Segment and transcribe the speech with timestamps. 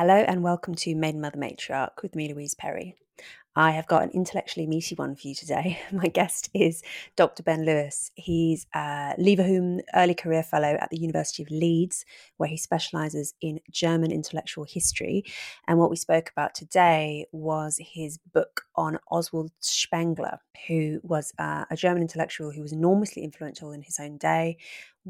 [0.00, 2.94] Hello and welcome to Maiden Mother Matriarch with me, Louise Perry.
[3.56, 5.80] I have got an intellectually meaty one for you today.
[5.92, 6.84] My guest is
[7.16, 7.42] Dr.
[7.42, 8.12] Ben Lewis.
[8.14, 12.04] He's a Leverhulme Early Career Fellow at the University of Leeds,
[12.36, 15.24] where he specialises in German intellectual history.
[15.66, 20.38] And what we spoke about today was his book on Oswald Spengler,
[20.68, 24.58] who was uh, a German intellectual who was enormously influential in his own day,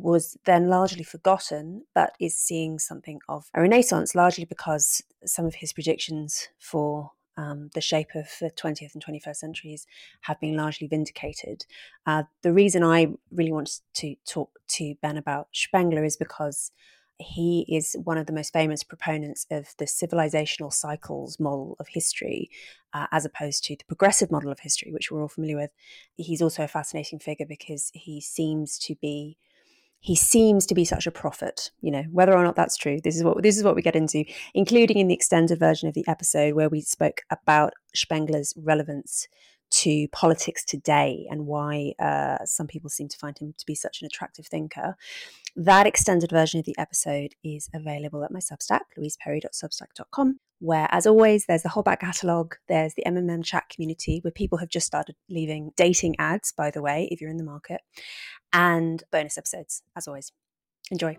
[0.03, 5.57] was then largely forgotten, but is seeing something of a renaissance, largely because some of
[5.57, 9.87] his predictions for um, the shape of the 20th and 21st centuries
[10.23, 11.65] have been largely vindicated.
[12.05, 16.73] Uh, the reason I really want to talk to Ben about Spengler is because
[17.21, 22.49] he is one of the most famous proponents of the civilizational cycles model of history,
[22.93, 25.71] uh, as opposed to the progressive model of history, which we're all familiar with.
[26.17, 29.37] He's also a fascinating figure because he seems to be
[30.01, 33.17] he seems to be such a prophet you know whether or not that's true this
[33.17, 36.05] is what this is what we get into including in the extended version of the
[36.09, 39.29] episode where we spoke about spengler's relevance
[39.71, 44.01] to politics today and why uh, some people seem to find him to be such
[44.01, 44.97] an attractive thinker.
[45.57, 51.47] That extended version of the episode is available at my Substack, louiseperry.substack.com, where, as always,
[51.47, 55.17] there's the whole back catalogue, there's the MMM chat community where people have just started
[55.29, 57.81] leaving dating ads, by the way, if you're in the market,
[58.53, 60.33] and bonus episodes, as always.
[60.91, 61.19] Enjoy.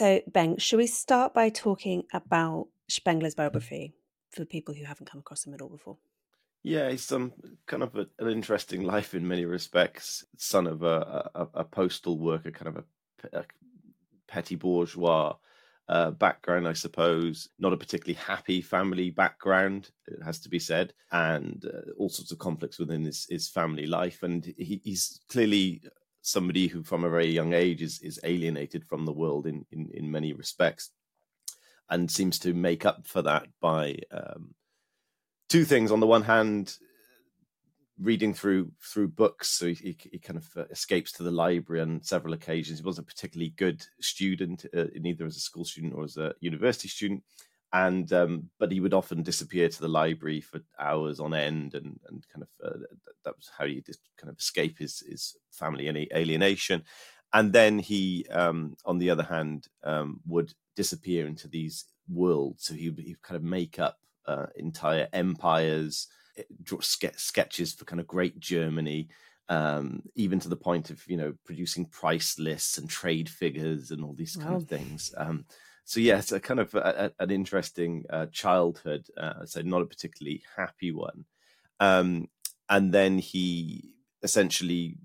[0.00, 3.92] So, Ben, should we start by talking about Spengler's biography
[4.30, 5.98] for people who haven't come across him at all before?
[6.62, 7.34] Yeah, he's um,
[7.66, 10.24] kind of a, an interesting life in many respects.
[10.38, 12.84] Son of a, a, a postal worker, kind of
[13.34, 13.44] a, a
[14.26, 15.34] petty bourgeois
[15.90, 17.50] uh, background, I suppose.
[17.58, 22.32] Not a particularly happy family background, it has to be said, and uh, all sorts
[22.32, 24.22] of conflicts within his, his family life.
[24.22, 25.82] And he, he's clearly
[26.22, 29.90] somebody who, from a very young age, is, is alienated from the world in, in,
[29.92, 30.90] in many respects,
[31.88, 34.54] and seems to make up for that by um,
[35.48, 35.90] two things.
[35.90, 36.76] On the one hand,
[38.00, 39.50] reading through through books.
[39.50, 42.78] So he, he kind of uh, escapes to the library on several occasions.
[42.78, 46.34] He wasn't a particularly good student, uh, neither as a school student or as a
[46.40, 47.22] university student.
[47.72, 52.00] And um, but he would often disappear to the library for hours on end, and
[52.08, 52.78] and kind of uh,
[53.24, 56.82] that was how he just kind of escape his his family any alienation.
[57.32, 62.64] And then he, um, on the other hand, um, would disappear into these worlds.
[62.64, 66.08] So he would kind of make up uh, entire empires
[66.62, 69.08] draw sketches for kind of great Germany,
[69.48, 74.04] um, even to the point of you know producing price lists and trade figures and
[74.04, 74.56] all these kind wow.
[74.56, 75.12] of things.
[75.90, 79.08] So yeah, a kind of a, a, an interesting uh, childhood.
[79.20, 81.24] Uh, so not a particularly happy one.
[81.80, 82.28] Um,
[82.68, 83.90] and then he
[84.22, 84.98] essentially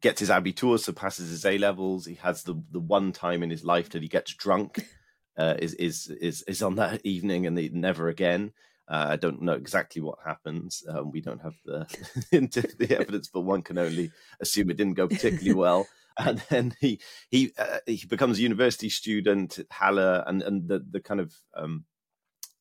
[0.00, 2.06] gets his abitur, so passes his A levels.
[2.06, 4.86] He has the the one time in his life that he gets drunk.
[5.38, 8.54] Uh, is is is is on that evening, and never again.
[8.88, 10.82] Uh, I don't know exactly what happens.
[10.88, 11.84] Um, we don't have the
[12.30, 15.86] the evidence, but one can only assume it didn't go particularly well.
[16.24, 17.00] And then he
[17.30, 21.34] he uh, he becomes a university student at Halle, and and the the kind of
[21.54, 21.84] um,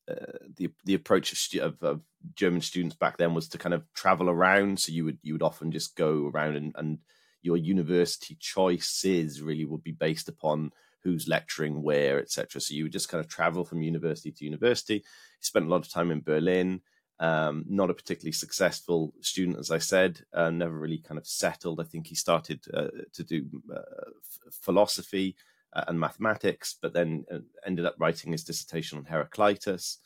[0.10, 2.02] uh, the the approach of, stu- of, of,
[2.36, 4.80] German students back then was to kind of travel around.
[4.80, 6.98] So you would you would often just go around and, and
[7.44, 10.72] your university choices really would be based upon
[11.04, 12.60] who's lecturing where, etc.
[12.60, 14.96] So you would just kind of travel from university to university.
[14.96, 15.04] He
[15.42, 16.82] spent a lot of time in Berlin.
[17.20, 21.80] Um, not a particularly successful student, as I said, uh, never really kind of settled.
[21.80, 25.38] I think he started uh, to do uh, f- philosophy
[25.72, 30.00] uh, and mathematics, but then uh, ended up writing his dissertation on Heraclitus,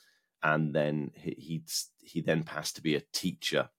[0.43, 1.63] and then he he,
[1.99, 3.69] he then passed to be a teacher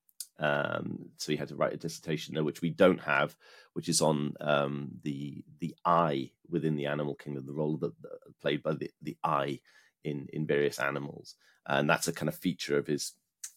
[0.41, 3.37] um, so he had to write a dissertation there, which we don't have,
[3.75, 8.41] which is on um, the the eye within the animal kingdom, the role that, that
[8.41, 9.61] played by the, the eye
[10.03, 11.35] in in various animals,
[11.67, 13.13] and that's a kind of feature of his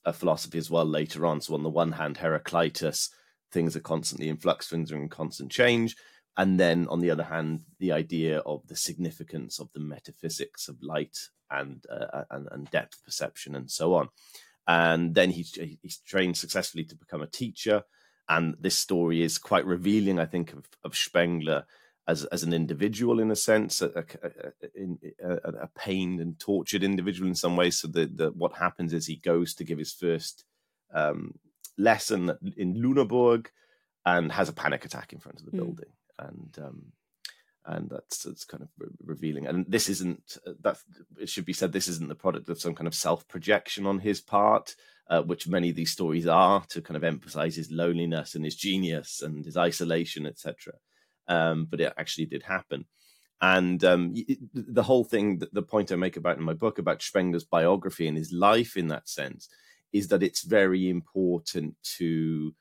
[0.06, 1.42] uh, philosophy as well later on.
[1.42, 3.10] So on the one hand, Heraclitus,
[3.52, 5.96] things are constantly in flux, things are in constant change,
[6.38, 10.82] and then on the other hand, the idea of the significance of the metaphysics of
[10.82, 11.18] light
[11.52, 14.10] and uh, and, and depth perception and so on
[14.68, 17.84] and then he's he's trained successfully to become a teacher.
[18.30, 21.66] And this story is quite revealing, I think, of, of Spengler
[22.08, 24.04] as as an individual in a sense, a, a,
[25.24, 27.80] a, a, pained and tortured individual in some ways.
[27.80, 30.44] So the, the what happens is he goes to give his first
[30.94, 31.36] um,
[31.78, 33.48] lesson in Lüneburg
[34.06, 35.58] and has a panic attack in front of the mm.
[35.58, 35.90] building,
[36.20, 36.92] and um,
[37.66, 39.48] and that's that's kind of re- revealing.
[39.48, 40.78] And this isn't uh, that
[41.20, 41.72] it should be said.
[41.72, 44.76] This isn't the product of some kind of self projection on his part,
[45.10, 48.56] uh, which many of these stories are to kind of emphasize his loneliness and his
[48.56, 50.74] genius and his isolation, etc.
[51.28, 52.86] Um, but it actually did happen.
[53.42, 54.14] And um,
[54.54, 58.18] the whole thing, the point I make about in my book about Spengler's biography and
[58.18, 59.50] his life in that sense,
[59.92, 62.54] is that it's very important to,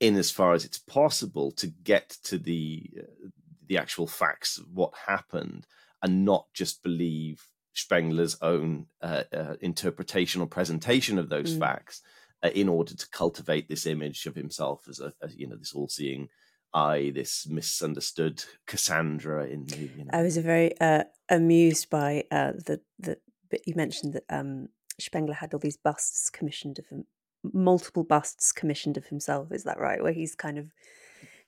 [0.00, 3.28] in as far as it's possible, to get to the uh,
[3.66, 5.66] the actual facts of what happened
[6.02, 11.60] and not just believe Spengler's own uh, uh, interpretation or presentation of those mm.
[11.60, 12.02] facts
[12.42, 15.72] uh, in order to cultivate this image of himself as a, as, you know this
[15.72, 16.28] all-seeing
[16.74, 19.46] eye, this misunderstood Cassandra.
[19.46, 20.10] In the, you know.
[20.12, 23.18] I was very uh, amused by uh, the the
[23.50, 27.04] bit you mentioned that um, Spengler had all these busts commissioned of him,
[27.52, 29.52] multiple busts commissioned of himself.
[29.52, 30.02] Is that right?
[30.02, 30.70] Where he's kind of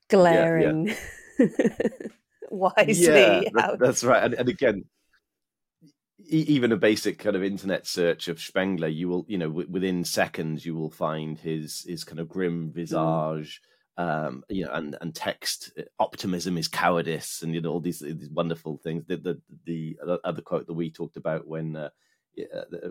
[0.09, 0.89] glaring.
[0.89, 0.95] Yeah,
[1.39, 1.89] yeah.
[2.51, 3.05] wisely.
[3.05, 4.23] Yeah, that, that's right.
[4.23, 4.85] And, and again,
[6.27, 10.05] even a basic kind of internet search of Spengler, you will, you know, w- within
[10.05, 12.75] seconds, you will find his his kind of grim mm.
[12.75, 13.74] visage, mm.
[13.97, 15.73] Um, you know, and and text.
[15.79, 19.05] Uh, optimism is cowardice, and you know all these these wonderful things.
[19.07, 21.77] The the the other quote that we talked about when.
[21.77, 21.91] Uh,
[22.39, 22.89] uh,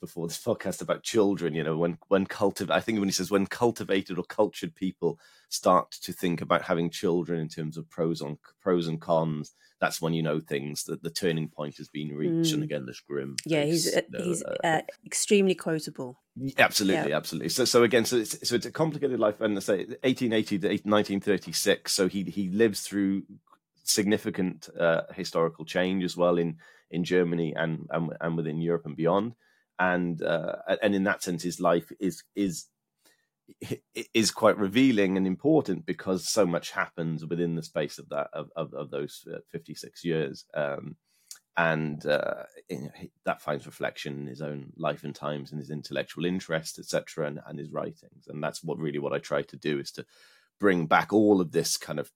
[0.00, 3.30] before this podcast about children you know when when cultivate i think when he says
[3.30, 5.18] when cultivated or cultured people
[5.48, 10.00] start to think about having children in terms of pros on pros and cons that's
[10.00, 12.54] when you know things that the turning point has been reached mm.
[12.54, 16.18] and again this grim yeah he's uh, he's uh, uh, extremely quotable
[16.58, 17.16] absolutely yeah.
[17.16, 20.58] absolutely so so again so it's so it's a complicated life and I say 1880
[20.58, 23.22] to 1936 so he he lives through
[23.84, 26.58] significant uh, historical change as well in
[26.90, 29.34] in Germany and and, and within Europe and beyond.
[29.78, 32.66] And uh, and in that sense, his life is is
[34.14, 38.50] is quite revealing and important because so much happens within the space of that of
[38.56, 40.96] of, of those uh, 56 years um,
[41.56, 42.44] and uh,
[43.24, 47.40] that finds reflection in his own life and times and his intellectual interest etc and,
[47.46, 50.04] and his writings and that's what really what i try to do is to
[50.60, 52.10] bring back all of this kind of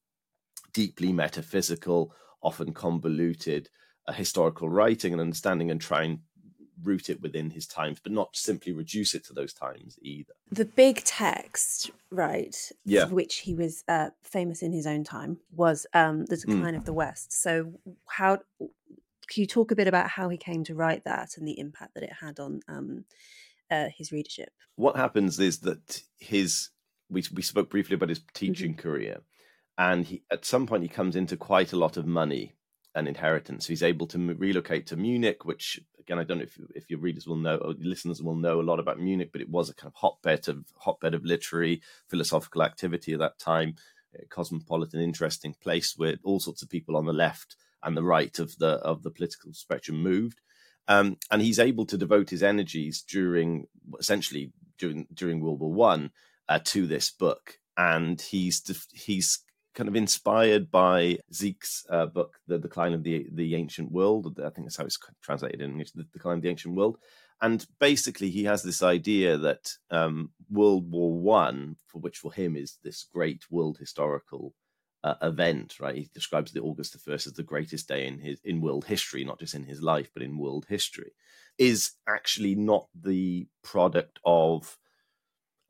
[0.73, 3.69] deeply metaphysical often convoluted
[4.07, 6.21] a historical writing and understanding and try and
[6.83, 10.33] root it within his times, but not simply reduce it to those times either.
[10.51, 13.07] The big text, right, yeah.
[13.07, 16.53] which he was uh, famous in his own time, was um, The hmm.
[16.53, 16.79] Decline mm.
[16.79, 17.33] of the West.
[17.33, 17.73] So,
[18.07, 21.59] how can you talk a bit about how he came to write that and the
[21.59, 23.05] impact that it had on um,
[23.71, 24.51] uh, his readership?
[24.77, 26.71] What happens is that his
[27.09, 28.89] we we spoke briefly about his teaching mm-hmm.
[28.89, 29.21] career,
[29.79, 32.55] and he at some point he comes into quite a lot of money
[32.95, 33.67] an inheritance.
[33.67, 37.27] He's able to relocate to Munich, which again I don't know if if your readers
[37.27, 39.89] will know or listeners will know a lot about Munich, but it was a kind
[39.89, 43.77] of hotbed of hotbed of literary philosophical activity at that time,
[44.21, 48.39] a cosmopolitan, interesting place where all sorts of people on the left and the right
[48.39, 50.41] of the of the political spectrum moved.
[50.89, 53.67] Um, and he's able to devote his energies during
[53.99, 56.11] essentially during during World War One
[56.49, 58.63] uh, to this book, and he's
[58.93, 59.41] he's
[59.75, 64.39] kind of inspired by Seeck's uh, book, The Decline of the the Ancient World.
[64.39, 66.99] I think that's how it's translated in English, The Decline of the Ancient World.
[67.41, 72.57] And basically, he has this idea that um, World War One, for which for him
[72.57, 74.55] is this great world historical
[75.05, 75.97] uh, event, right?
[75.97, 79.25] He describes the August the first as the greatest day in his in world history,
[79.25, 81.13] not just in his life, but in world history.
[81.59, 84.79] Is actually not the product of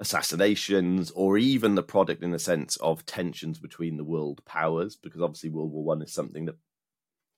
[0.02, 5.23] assassinations or even the product in the sense of tensions between the world powers because
[5.23, 6.56] obviously world war one is something that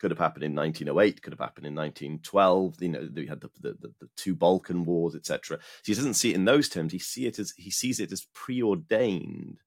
[0.00, 3.50] could have happened in 1908 could have happened in 1912 you know we had the,
[3.60, 6.92] the, the, two balkan wars etc so he doesn't see it in those terms.
[6.92, 9.58] He see it as he sees it as preordained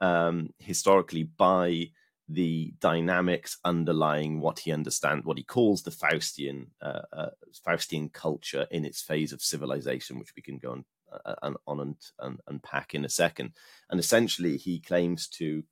[0.00, 1.86] um, historically by
[2.28, 7.30] the dynamics underlying what he understands, what he calls the Faustian uh, uh,
[7.66, 10.84] Faustian culture in its phase of civilization, which we can go on
[11.42, 13.52] on, on and, and unpack in a second.
[13.90, 15.62] And essentially, he claims to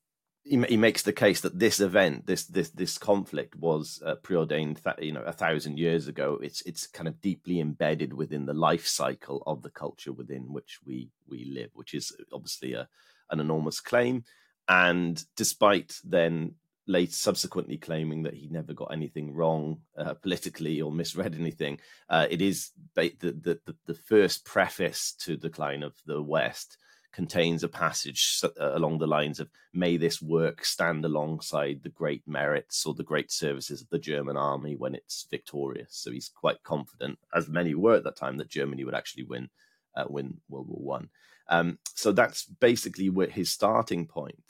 [0.45, 4.81] he, he, makes the case that this event, this this this conflict, was uh, preordained,
[5.01, 6.39] you know, a thousand years ago.
[6.43, 10.81] It's it's kind of deeply embedded within the life cycle of the culture within which
[10.85, 12.89] we we live, which is obviously a
[13.31, 14.25] an enormous claim.
[14.69, 16.55] And despite then
[16.87, 21.79] late subsequently claiming that he never got anything wrong uh, politically or misread anything.
[22.09, 26.79] Uh, it is the, the, the first preface to the Decline of the West
[27.13, 32.23] contains a passage uh, along the lines of may this work stand alongside the great
[32.27, 35.89] merits or the great services of the german army when it's victorious.
[35.91, 39.51] So he's quite confident as many were at that time that germany would actually win
[39.95, 41.11] uh, win world war one.
[41.49, 44.43] Um, so that's basically his starting point.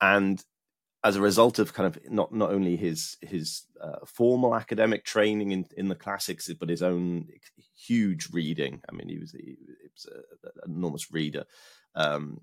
[0.00, 0.42] And
[1.04, 5.52] as a result of kind of not not only his his uh, formal academic training
[5.52, 7.28] in, in the classics, but his own
[7.76, 8.80] huge reading.
[8.88, 9.56] I mean, he was, he,
[9.92, 10.06] was
[10.44, 11.44] an enormous reader,
[11.94, 12.40] um,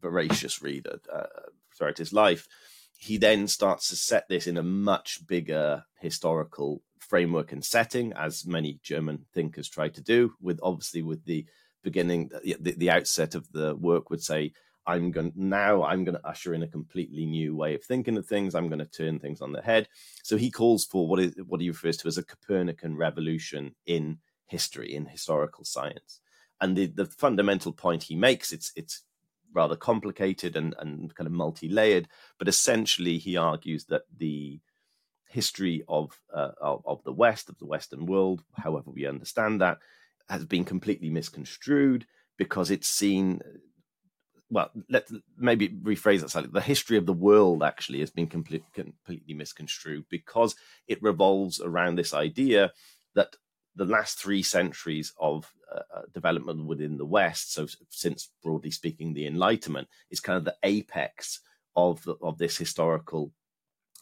[0.00, 1.26] voracious reader uh,
[1.76, 2.48] throughout his life.
[2.96, 8.46] He then starts to set this in a much bigger historical framework and setting, as
[8.46, 10.34] many German thinkers try to do.
[10.40, 11.46] With obviously with the
[11.82, 14.52] beginning, the, the outset of the work would say
[14.86, 18.26] I'm going now I'm going to usher in a completely new way of thinking of
[18.26, 18.54] things.
[18.54, 19.88] I'm going to turn things on their head.
[20.22, 24.18] So he calls for what is what he refers to as a Copernican revolution in
[24.46, 26.20] history, in historical science.
[26.60, 29.04] And the, the fundamental point he makes, it's it's
[29.54, 32.08] rather complicated and, and kind of multi-layered,
[32.38, 34.60] but essentially he argues that the
[35.28, 39.78] history of, uh, of, of the West, of the Western world, however we understand that,
[40.28, 42.06] has been completely misconstrued
[42.38, 43.40] because it's seen
[44.52, 46.50] well, let maybe rephrase that slightly.
[46.52, 50.54] The history of the world actually has been complete, completely misconstrued because
[50.86, 52.72] it revolves around this idea
[53.14, 53.36] that
[53.74, 59.14] the last three centuries of uh, uh, development within the West, so since broadly speaking,
[59.14, 61.40] the Enlightenment is kind of the apex
[61.74, 63.32] of of this historical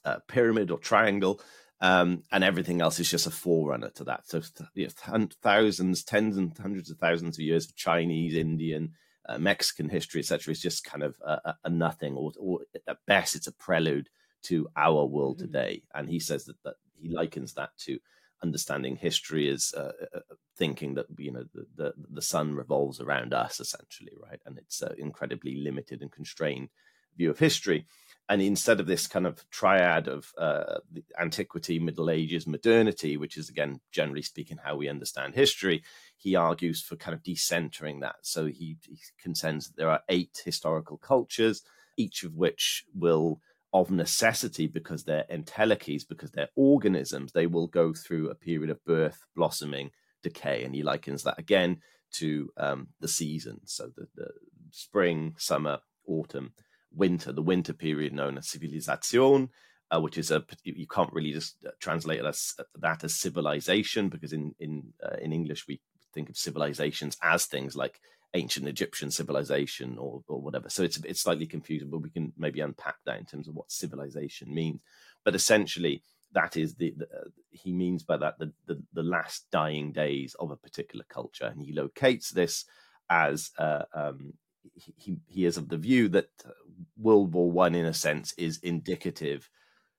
[0.04, 1.40] uh, pyramid or triangle,
[1.80, 4.26] um, and everything else is just a forerunner to that.
[4.26, 4.42] So
[4.74, 8.94] you know, thousands, tens and hundreds of thousands of years of Chinese, Indian,
[9.30, 13.36] uh, Mexican history, etc., is just kind of a, a nothing, or, or, at best,
[13.36, 14.08] it's a prelude
[14.42, 15.46] to our world mm-hmm.
[15.46, 15.82] today.
[15.94, 17.98] And he says that, that he likens that to
[18.42, 23.00] understanding history as uh, uh, uh thinking that you know the, the, the sun revolves
[23.00, 24.40] around us, essentially, right?
[24.46, 26.70] And it's an incredibly limited and constrained
[27.16, 27.86] view of history
[28.30, 30.78] and instead of this kind of triad of uh,
[31.18, 35.82] antiquity, Middle Ages, modernity, which is again generally speaking how we understand history,
[36.16, 38.14] he argues for kind of decentering that.
[38.22, 41.62] So he, he contends that there are eight historical cultures,
[41.96, 43.40] each of which will,
[43.72, 48.84] of necessity, because they're entelechies, because they're organisms, they will go through a period of
[48.84, 49.90] birth, blossoming,
[50.22, 51.78] decay, and he likens that again
[52.12, 54.28] to um, the seasons, so the, the
[54.70, 56.52] spring, summer, autumn
[56.94, 59.50] winter, the winter period known as civilization,
[59.90, 64.08] uh, which is a you can't really just uh, translate as, uh, that as civilization
[64.08, 65.80] because in in uh, in English we
[66.14, 68.00] think of civilizations as things like
[68.34, 70.68] ancient Egyptian civilization or or whatever.
[70.68, 73.72] So it's it's slightly confusing, but we can maybe unpack that in terms of what
[73.72, 74.80] civilization means.
[75.24, 79.46] But essentially, that is the, the uh, he means by that the, the, the last
[79.50, 82.64] dying days of a particular culture, and he locates this
[83.08, 84.34] as uh, um,
[84.74, 86.50] he, he is of the view that uh,
[86.96, 89.48] World War One, in a sense, is indicative.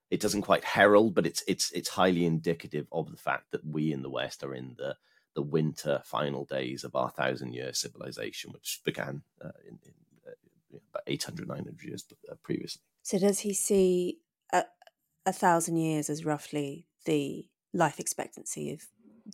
[0.10, 3.92] It doesn't quite herald, but it's it's it's highly indicative of the fact that we
[3.92, 4.96] in the West are in the
[5.34, 9.94] the winter final days of our thousand year civilization, which began uh, in, in
[10.28, 12.82] uh, about 800, 900 years uh, previously.
[13.02, 14.20] So, does he see
[14.52, 14.64] a,
[15.26, 18.82] a thousand years as roughly the life expectancy of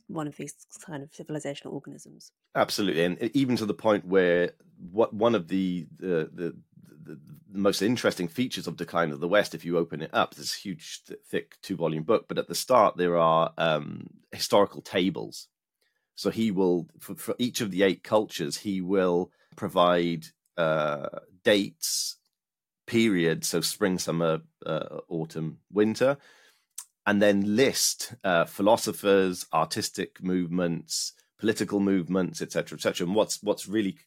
[0.08, 0.54] one of these
[0.86, 2.32] kind of civilizational organisms.
[2.56, 4.52] Absolutely, and even to the point where
[4.92, 6.56] what one of the the, the
[7.08, 10.54] the, most interesting features of Decline of the West, if you open it up, this
[10.54, 15.48] huge, thick two volume book, but at the start there are um, historical tables.
[16.16, 20.26] So he will, for, for, each of the eight cultures, he will provide
[20.58, 21.08] uh,
[21.44, 22.18] dates,
[22.86, 26.18] periods, so spring, summer, uh, autumn, winter,
[27.08, 33.08] and then list uh, philosophers, artistic movements, political movements, etc., etc.
[33.08, 33.98] And what's what's really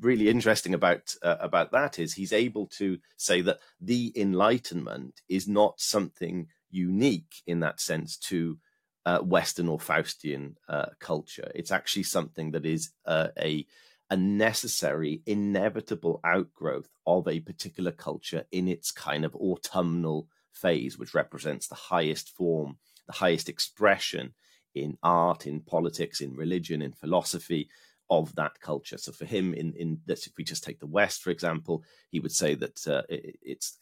[0.00, 5.46] really interesting about uh, about that is he's able to say that the Enlightenment is
[5.46, 8.58] not something unique in that sense to
[9.06, 11.50] uh, Western or Faustian uh, culture.
[11.54, 13.66] It's actually something that is uh, a
[14.10, 21.14] a necessary, inevitable outgrowth of a particular culture in its kind of autumnal phase, which
[21.14, 24.34] represents the highest form, the highest expression
[24.74, 27.68] in art, in politics, in religion, in philosophy
[28.10, 28.98] of that culture.
[28.98, 32.20] So for him, in in this, if we just take the West, for example, he
[32.20, 33.78] would say that uh, it, it's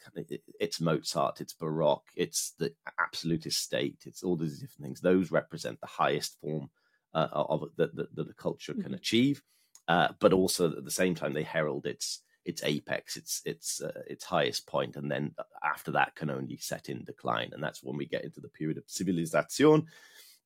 [0.60, 5.00] it's Mozart, it's Baroque, it's the absolutist state, it's all these different things.
[5.00, 6.70] Those represent the highest form
[7.14, 8.94] uh, of that, that, that the culture can mm-hmm.
[8.94, 9.42] achieve,
[9.88, 14.02] uh, but also at the same time they herald its its apex, its its uh,
[14.06, 15.34] its highest point, and then
[15.64, 18.78] after that can only set in decline, and that's when we get into the period
[18.78, 19.87] of civilization,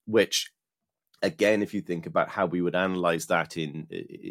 [0.06, 0.50] which
[1.22, 3.86] again if you think about how we would analyze that in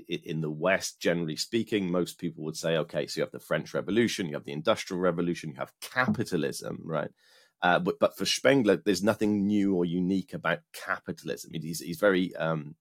[0.07, 3.73] in the west generally speaking most people would say okay so you have the french
[3.73, 7.09] revolution you have the industrial revolution you have capitalism right?
[7.61, 11.51] Uh, but but for spengler there's nothing new or unique about capitalism.
[11.53, 12.75] He's, he's very um,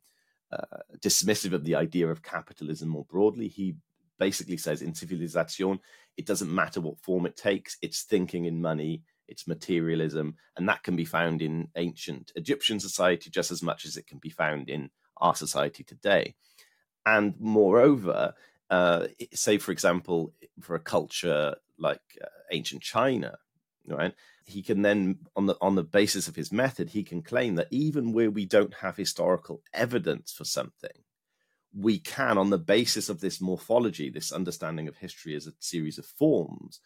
[0.53, 3.49] uh, dismissive of the idea of capitalism more broadly.
[3.49, 3.77] He
[4.19, 5.81] basically says in civilization,
[6.17, 10.83] it doesn't matter what form it takes, it's thinking in money, it's materialism, and that
[10.83, 14.69] can be found in ancient Egyptian society just as much as it can be found
[14.69, 16.35] in our society today.
[17.07, 18.35] And moreover,
[18.71, 23.39] uh, say, for example, for a culture like uh, ancient China,
[23.87, 24.15] right?
[24.47, 27.69] He can then, on the on the basis of his method, he can claim that
[27.71, 31.04] even where we don't have historical evidence for something,
[31.77, 35.99] we can, on the basis of this morphology, this understanding of history as a series
[35.99, 36.81] of forms,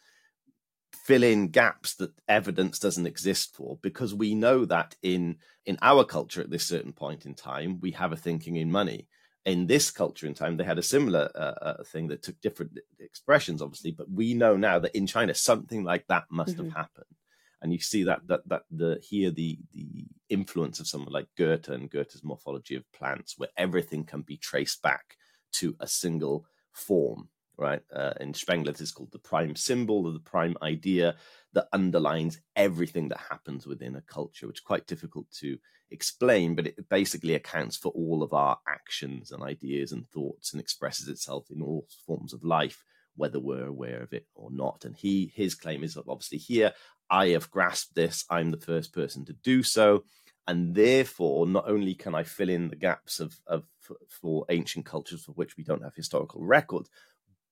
[0.95, 6.04] fill in gaps that evidence doesn't exist for because we know that in in our
[6.04, 9.07] culture at this certain point in time we have a thinking in money
[9.45, 12.78] in this culture in time they had a similar uh, uh, thing that took different
[13.00, 16.64] expressions obviously but we know now that in china something like that must mm-hmm.
[16.64, 17.14] have happened
[17.62, 21.68] and you see that that that the here the the influence of someone like goethe
[21.68, 25.16] and goethe's morphology of plants where everything can be traced back
[25.52, 27.82] to a single form right?
[27.92, 31.16] Uh, in Spengler, this is called the prime symbol or the prime idea
[31.52, 35.58] that underlines everything that happens within a culture, which is quite difficult to
[35.90, 40.61] explain, but it basically accounts for all of our actions and ideas and thoughts and
[40.61, 42.85] expresses itself in all forms of life,
[43.16, 44.85] whether we're aware of it or not.
[44.85, 46.73] And he his claim is obviously here,
[47.11, 50.05] I have grasped this, I'm the first person to do so.
[50.47, 53.65] And therefore, not only can I fill in the gaps of, of
[54.09, 56.88] for ancient cultures for which we don't have historical records,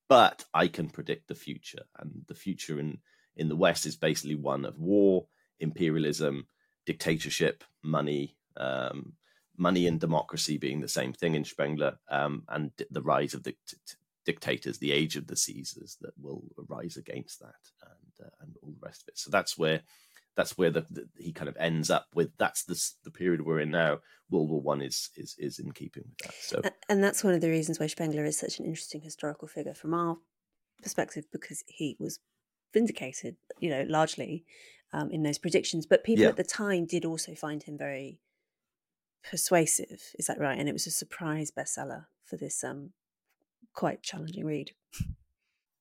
[0.09, 2.99] but I can predict the future, and the future in
[3.37, 5.27] in the West is basically one of war,
[5.61, 6.47] imperialism,
[6.87, 9.13] dictatorship, money, um,
[9.59, 13.55] money and democracy being the same thing in Spengler, um, and the rise of the
[14.25, 17.55] dictators, the age of the Caesars that will arise against that,
[18.23, 19.19] uh, and all the rest of it.
[19.19, 19.83] So that's where
[20.37, 22.31] that's where the, the, he kind of ends up with.
[22.39, 23.99] That's the the period we're in now.
[24.31, 26.35] World War One is is is in keeping with that.
[26.41, 29.75] So, and that's one of the reasons why Spengler is such an interesting historical figure
[29.75, 30.19] from our
[30.83, 32.19] perspective because he was
[32.73, 34.45] vindicated, you know, largely
[34.93, 35.87] um, in those predictions.
[35.87, 36.31] But people yeah.
[36.31, 38.21] at the time did also find him very
[39.29, 40.03] persuasive.
[40.19, 40.59] Is that right?
[40.59, 42.91] And it was a surprise bestseller for this um,
[43.75, 44.73] quite challenging read.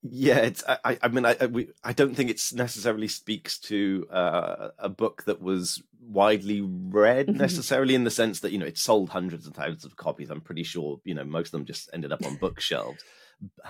[0.08, 0.64] Yeah, it's.
[0.68, 1.00] I.
[1.02, 1.36] I mean, I.
[1.40, 6.62] I, we, I don't think it necessarily speaks to uh, a book that was widely
[6.62, 7.38] read mm-hmm.
[7.38, 10.30] necessarily in the sense that you know it sold hundreds and thousands of copies.
[10.30, 13.04] I'm pretty sure you know most of them just ended up on bookshelves.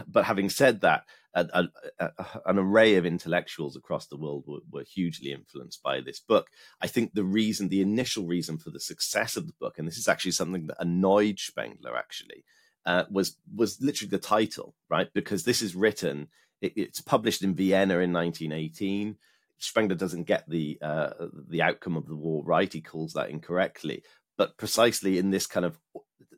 [0.08, 1.68] But having said that, a,
[2.00, 6.20] a, a, an array of intellectuals across the world were, were, hugely influenced by this
[6.20, 6.50] book.
[6.82, 9.98] I think the reason, the initial reason for the success of the book, and this
[9.98, 12.44] is actually something that annoyed Spengler actually,
[12.86, 15.10] uh, was was literally the title, right?
[15.14, 16.28] Because this is written,
[16.62, 19.18] it, it's published in Vienna in 1918.
[19.58, 21.12] Spengler doesn't get the uh,
[21.50, 24.04] the outcome of the war right; he calls that incorrectly.
[24.38, 25.80] But precisely in this kind of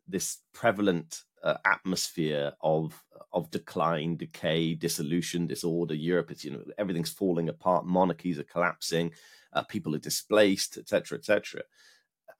[0.07, 7.11] this prevalent uh, atmosphere of of decline, decay, dissolution, disorder, Europe, it's you know everything's
[7.11, 9.11] falling apart, monarchies are collapsing,
[9.53, 11.61] uh, people are displaced, etc., etc.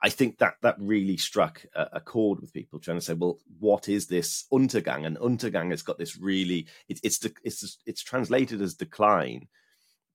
[0.01, 3.39] I think that that really struck a, a, chord with people trying to say, well,
[3.59, 5.05] what is this Untergang?
[5.07, 9.47] And Untergang has got this really it, it's it's it's translated as decline,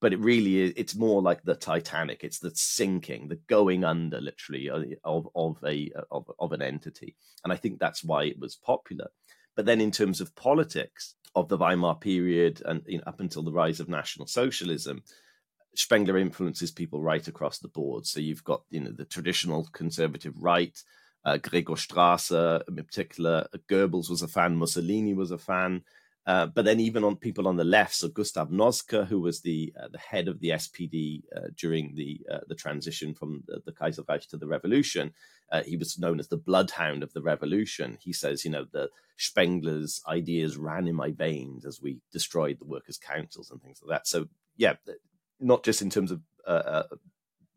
[0.00, 2.22] but it really is it's more like the Titanic.
[2.22, 7.16] It's the sinking, the going under, literally uh, of of a of, of an entity.
[7.42, 9.08] And I think that's why it was popular.
[9.56, 13.42] But then in terms of politics of the Weimar period and you know, up until
[13.42, 15.02] the rise of National Socialism,
[15.74, 18.06] Spengler influences people right across the board.
[18.06, 20.78] So you've got you know the traditional conservative right,
[21.24, 23.46] uh, Gregor Strasser in particular.
[23.68, 25.82] Goebbels was a fan, Mussolini was a fan,
[26.24, 29.72] uh, but then even on people on the left, so Gustav Noske, who was the
[29.80, 33.72] uh, the head of the SPD uh, during the uh, the transition from the, the
[33.72, 35.12] Kaiserreich to the revolution,
[35.50, 37.98] uh, he was known as the bloodhound of the revolution.
[38.00, 42.66] He says, you know, the Spengler's ideas ran in my veins as we destroyed the
[42.66, 44.06] workers' councils and things like that.
[44.06, 44.74] So yeah,
[45.42, 46.82] not just in terms of uh, uh,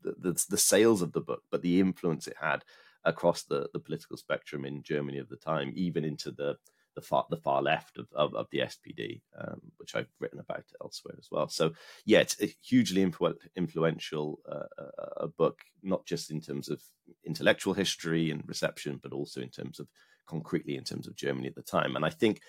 [0.02, 2.64] the, the, the sales of the book, but the influence it had
[3.04, 6.58] across the, the political spectrum in Germany of the time, even into the
[6.96, 10.64] the far the far left of, of, of the SPD, um, which I've written about
[10.82, 11.50] elsewhere as well.
[11.50, 11.74] So
[12.06, 16.82] yeah, it's a hugely influ- influential uh, uh, book, not just in terms of
[17.26, 19.88] intellectual history and reception, but also in terms of
[20.26, 21.96] concretely in terms of Germany at the time.
[21.96, 22.40] And I think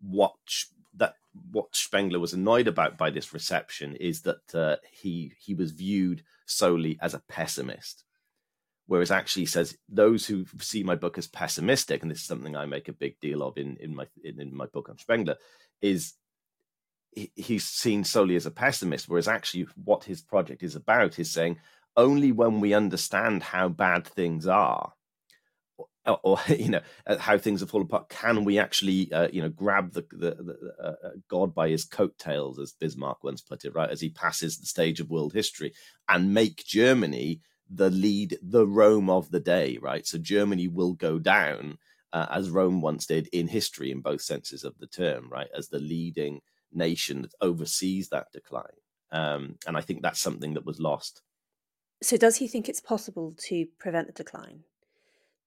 [0.00, 0.36] what
[0.98, 1.14] that
[1.50, 6.22] what Spengler was annoyed about by this reception is that uh, he he was viewed
[6.46, 8.04] solely as a pessimist,
[8.86, 12.66] whereas actually says those who see my book as pessimistic, and this is something I
[12.66, 15.36] make a big deal of in in my in, in my book on Spengler,
[15.80, 16.14] is
[17.12, 21.32] he, he's seen solely as a pessimist, whereas actually what his project is about is
[21.32, 21.58] saying
[21.96, 24.92] only when we understand how bad things are
[26.22, 26.80] or you know
[27.18, 28.08] how things have fallen apart.
[28.08, 31.84] Can we actually uh, you know grab the, the, the uh, uh, God by his
[31.84, 33.90] coattails, as Bismarck once put it, right?
[33.90, 35.72] As he passes the stage of world history
[36.08, 37.40] and make Germany
[37.70, 40.06] the lead, the Rome of the day, right?
[40.06, 41.78] So Germany will go down
[42.12, 45.48] uh, as Rome once did in history, in both senses of the term, right?
[45.56, 46.40] As the leading
[46.72, 48.64] nation that oversees that decline.
[49.10, 51.22] Um, and I think that's something that was lost.
[52.02, 54.64] So, does he think it's possible to prevent the decline?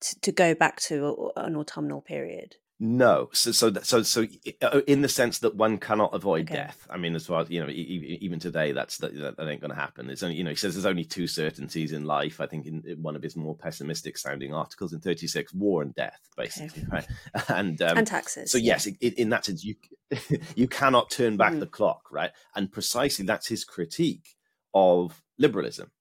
[0.01, 2.57] To, to go back to an autumnal period?
[2.83, 4.25] No, so so so so
[4.63, 6.55] uh, in the sense that one cannot avoid okay.
[6.55, 6.87] death.
[6.89, 9.75] I mean, as far as you know, even today, that's that, that ain't going to
[9.75, 10.09] happen.
[10.09, 12.41] It's only you know he says there's only two certainties in life.
[12.41, 15.93] I think in, in one of his more pessimistic sounding articles in 36, war and
[15.93, 17.05] death, basically, okay.
[17.35, 17.49] right?
[17.49, 18.51] And um, and taxes.
[18.51, 19.75] So yes, it, in that sense, you
[20.55, 21.59] you cannot turn back mm.
[21.59, 22.31] the clock, right?
[22.55, 24.35] And precisely that's his critique
[24.73, 25.91] of liberalism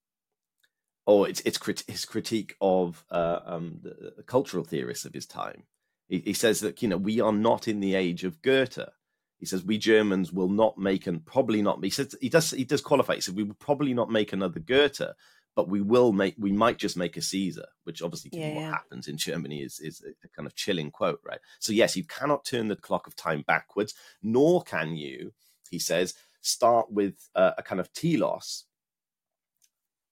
[1.10, 5.26] or it's it's crit- his critique of uh, um, the, the, cultural theorists of his
[5.26, 5.64] time.
[6.08, 8.78] He, he, says that you know we are not in the age of Goethe.
[9.38, 11.82] He says we Germans will not make and probably not.
[11.82, 13.16] He says he does he does qualify.
[13.16, 15.00] He said we will probably not make another Goethe,
[15.56, 18.70] but we will make we might just make a Caesar, which obviously yeah, what yeah.
[18.70, 21.40] happens in Germany is is a kind of chilling quote, right?
[21.58, 25.32] So yes, you cannot turn the clock of time backwards, nor can you,
[25.70, 28.66] he says, start with uh, a kind of telos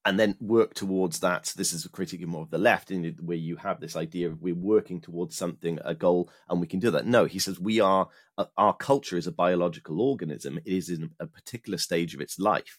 [0.09, 1.53] and then work towards that.
[1.55, 4.40] This is a critique more of the left, in where you have this idea of
[4.40, 7.07] we're working towards something, a goal, and we can do that.
[7.07, 8.09] No, he says we are.
[8.38, 10.57] Uh, our culture is a biological organism.
[10.64, 12.79] It is in a particular stage of its life,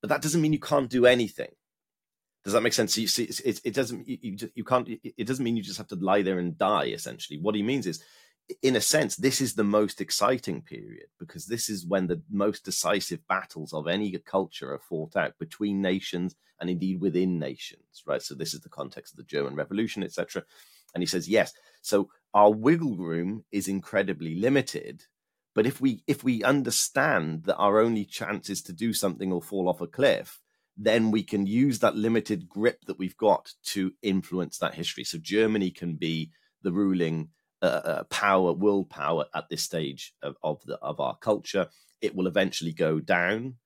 [0.00, 1.52] but that doesn't mean you can't do anything.
[2.42, 2.96] Does that make sense?
[2.96, 4.08] So you see, it, it doesn't.
[4.08, 4.88] You, you, you can't.
[4.88, 6.86] It doesn't mean you just have to lie there and die.
[6.86, 8.02] Essentially, what he means is
[8.62, 12.64] in a sense, this is the most exciting period because this is when the most
[12.64, 18.22] decisive battles of any culture are fought out between nations and indeed within nations, right?
[18.22, 20.44] So this is the context of the German Revolution, etc.
[20.94, 21.52] And he says, yes,
[21.82, 25.04] so our wiggle room is incredibly limited,
[25.54, 29.40] but if we if we understand that our only chance is to do something or
[29.40, 30.40] fall off a cliff,
[30.76, 35.04] then we can use that limited grip that we've got to influence that history.
[35.04, 37.28] So Germany can be the ruling
[37.66, 41.68] uh, power, world power at this stage of, of, the, of our culture.
[42.00, 43.56] It will eventually go down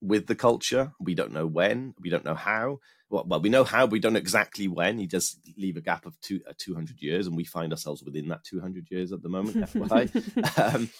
[0.00, 0.92] with the culture.
[1.00, 2.78] We don't know when, we don't know how.
[3.08, 4.98] Well, well we know how, we don't know exactly when.
[4.98, 8.28] He does leave a gap of two, uh, 200 years, and we find ourselves within
[8.28, 10.74] that 200 years at the moment, FYI.
[10.74, 10.90] um,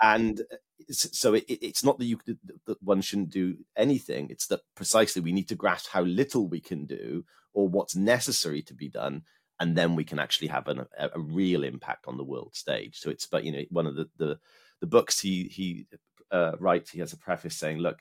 [0.00, 0.56] and uh,
[0.90, 2.18] so it, it's not that you
[2.66, 4.28] that one shouldn't do anything.
[4.30, 8.62] It's that precisely we need to grasp how little we can do or what's necessary
[8.62, 9.22] to be done
[9.60, 12.98] and then we can actually have an, a, a, real impact on the world stage.
[12.98, 14.38] So it's but you know one of the the,
[14.80, 15.86] the books he he
[16.30, 17.98] uh, writes he has a preface saying, look,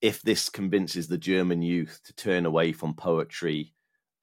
[0.00, 3.74] if this convinces the German youth to turn away from poetry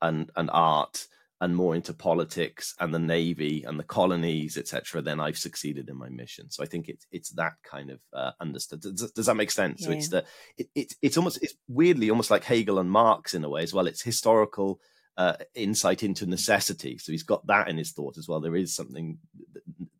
[0.01, 1.07] and and art
[1.41, 5.95] and more into politics and the navy and the colonies, etc., then I've succeeded in
[5.95, 6.51] my mission.
[6.51, 8.81] So I think it's it's that kind of uh, understood.
[8.81, 9.81] Does, does, that make sense?
[9.81, 9.87] Yeah.
[9.87, 10.25] So it's the
[10.57, 13.73] it, it, it's almost it's weirdly almost like Hegel and Marx in a way as
[13.73, 13.87] well.
[13.87, 14.81] It's historical
[15.19, 16.97] uh, insight into necessity.
[16.97, 18.39] So he's got that in his thought as well.
[18.39, 19.17] There is something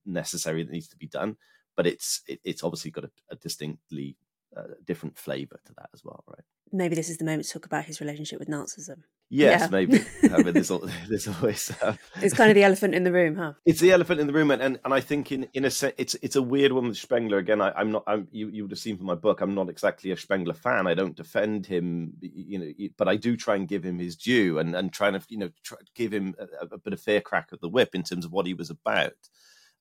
[0.05, 1.35] necessary that needs to be done,
[1.75, 4.15] but it's it, it's obviously got a, a distinctly
[4.55, 6.43] uh, different flavor to that as well, right?
[6.71, 9.03] Maybe this is the moment to talk about his relationship with Nazism.
[9.31, 9.67] Yes, yeah.
[9.67, 10.03] maybe.
[10.23, 10.71] I mean, there's,
[11.07, 11.71] there's always.
[11.81, 13.53] Uh, it's kind of the elephant in the room, huh?
[13.63, 15.93] It's the elephant in the room, and, and, and I think in in a sense,
[15.97, 17.37] it's it's a weird one with Spengler.
[17.37, 18.03] Again, I, am not.
[18.07, 19.41] I'm, you you would have seen from my book.
[19.41, 20.87] I'm not exactly a Spengler fan.
[20.87, 24.57] I don't defend him, you know, but I do try and give him his due,
[24.57, 27.49] and and trying to you know try, give him a, a bit of fair crack
[27.51, 29.13] at the whip in terms of what he was about.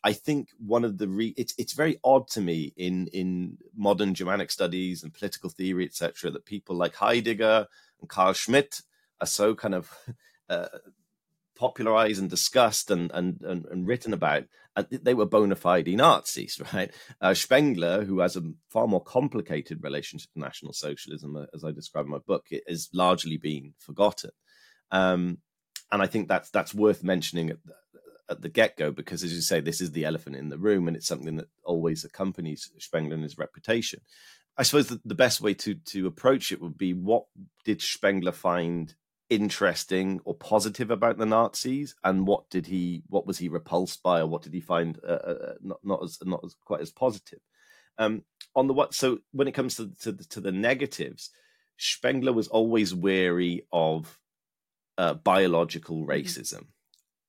[0.09, 4.15] I think one of the re- it's it's very odd to me in in modern
[4.15, 7.67] Germanic studies and political theory, etc., that people like Heidegger
[8.01, 8.81] and Carl Schmitt
[9.21, 9.93] are so kind of
[10.49, 10.69] uh,
[11.57, 14.45] popularized and discussed and, and, and, and, written about,
[14.77, 16.91] uh, they were bona fide Nazis, right?
[17.21, 21.73] Uh, Spengler, who has a far more complicated relationship to National Socialism, uh, as I
[21.73, 24.31] describe in my book, it has largely been forgotten.
[24.91, 25.39] Um,
[25.93, 27.51] and I think that's that's worth mentioning
[28.29, 30.89] at the, get go because, as you say, this is the elephant in the room,
[30.89, 34.01] and it's something that always accompanies Spengler and his reputation.
[34.57, 37.25] I suppose the, the best way to to approach it would be what
[37.65, 38.95] did Spengler find
[39.31, 44.21] interesting or positive about the Nazis, and what did he what was he repulsed by,
[44.21, 46.91] or what did he find uh, uh, uh, not not as not as quite as
[46.91, 47.41] positive?
[47.99, 48.23] Um,
[48.55, 51.31] on the what, so when it comes to to the, to the negatives,
[51.77, 54.19] Spengler was always wary of
[54.97, 56.11] uh, biological mm-hmm.
[56.11, 56.55] racism.
[56.55, 56.78] Mm-hmm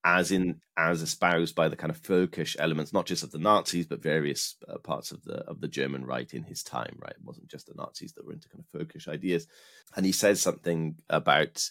[0.03, 3.85] as in as espoused by the kind of folkish elements, not just of the Nazis,
[3.85, 6.97] but various uh, parts of the of the German right in his time.
[7.01, 9.47] Right, it wasn't just the Nazis that were into kind of folkish ideas.
[9.95, 11.69] And he says something about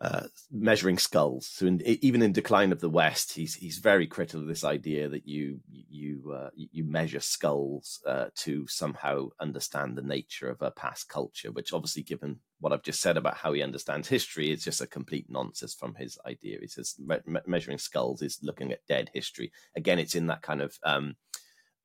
[0.00, 1.46] uh, measuring skulls.
[1.46, 5.08] So in, even in Decline of the West, he's he's very critical of this idea
[5.08, 10.72] that you you uh, you measure skulls uh, to somehow understand the nature of a
[10.72, 14.64] past culture, which obviously, given what I've just said about how he understands history, is
[14.64, 16.58] just a complete nonsense from his idea.
[16.60, 19.52] He says me- measuring skulls is looking at dead history.
[19.76, 21.14] Again, it's in that kind of um,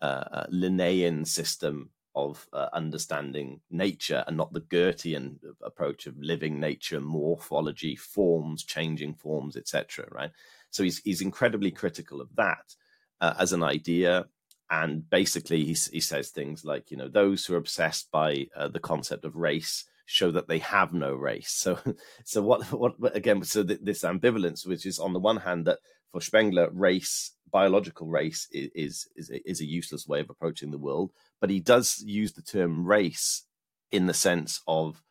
[0.01, 6.59] uh, uh Linnaean system of uh, understanding nature and not the Goethean approach of living
[6.59, 10.07] nature, morphology, forms, changing forms, etc.
[10.11, 10.31] Right.
[10.71, 12.75] So he's he's incredibly critical of that
[13.21, 14.25] uh, as an idea,
[14.69, 18.67] and basically he he says things like you know those who are obsessed by uh,
[18.67, 21.51] the concept of race show that they have no race.
[21.51, 21.77] So
[22.25, 23.43] so what what again?
[23.43, 25.79] So th- this ambivalence, which is on the one hand that
[26.11, 31.11] for Spengler, race biological race is, is is a useless way of approaching the world,
[31.39, 33.43] but he does use the term race
[33.91, 35.01] in the sense of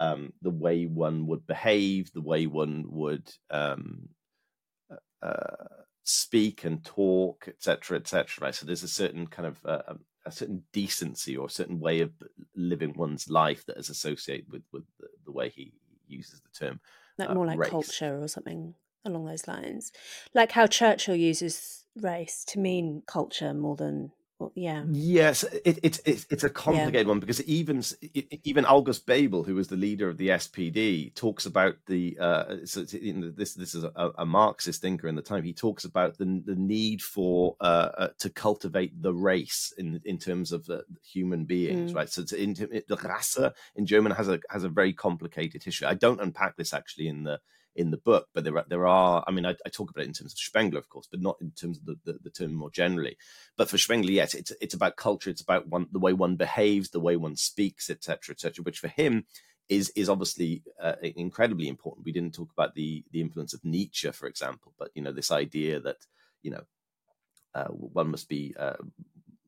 [0.00, 4.08] um, the way one would behave, the way one would um,
[4.90, 5.66] uh, uh
[6.04, 8.46] speak and talk, etc., etc.
[8.46, 8.54] Right.
[8.54, 12.00] So there's a certain kind of uh, um, a certain decency or a certain way
[12.00, 12.12] of
[12.54, 15.72] living one's life that is associated with with the, the way he
[16.06, 16.80] uses the term.
[17.18, 17.70] Like uh, more like race.
[17.70, 19.92] culture or something along those lines.
[20.34, 24.84] Like how Churchill uses race to mean culture more than well, yeah.
[24.88, 27.08] Yes, it, it, it, it's a complicated yeah.
[27.08, 27.82] one because even
[28.44, 32.82] even August Bebel, who was the leader of the SPD, talks about the uh, so
[32.84, 35.42] this this is a, a, Marxist thinker in the time.
[35.42, 40.18] He talks about the the need for uh, uh, to cultivate the race in in
[40.18, 41.96] terms of the human beings, mm.
[41.96, 42.08] right?
[42.08, 45.88] So in, the Rasse in German has a has a very complicated history.
[45.88, 47.40] I don't unpack this actually in the
[47.78, 50.08] in the book, but there are, there are I mean, I, I, talk about it
[50.08, 52.52] in terms of Spengler, of course, but not in terms of the, the, the, term
[52.52, 53.16] more generally.
[53.56, 56.90] But for Spengler, yes, it's it's about culture, it's about one, the way one behaves,
[56.90, 58.64] the way one speaks, etc., etc.
[58.64, 59.24] which for him
[59.68, 62.04] is is obviously uh, incredibly important.
[62.04, 65.30] We didn't talk about the the influence of Nietzsche, for example, but you know this
[65.30, 66.04] idea that
[66.42, 66.64] you know
[67.54, 68.82] uh, one must be uh,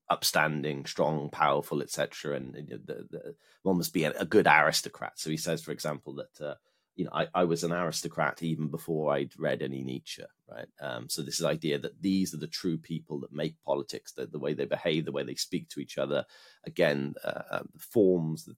[0.08, 5.12] upstanding, strong, powerful, etc., and, the, the, one must be a, a, good aristocrat.
[5.16, 6.54] So he says, for example, that uh,
[7.00, 10.68] you know, I, I was an aristocrat even before I'd read any Nietzsche, right?
[10.82, 14.38] Um, so this idea that these are the true people that make politics, the, the
[14.38, 16.26] way they behave, the way they speak to each other.
[16.66, 18.50] Again, uh, um, the forms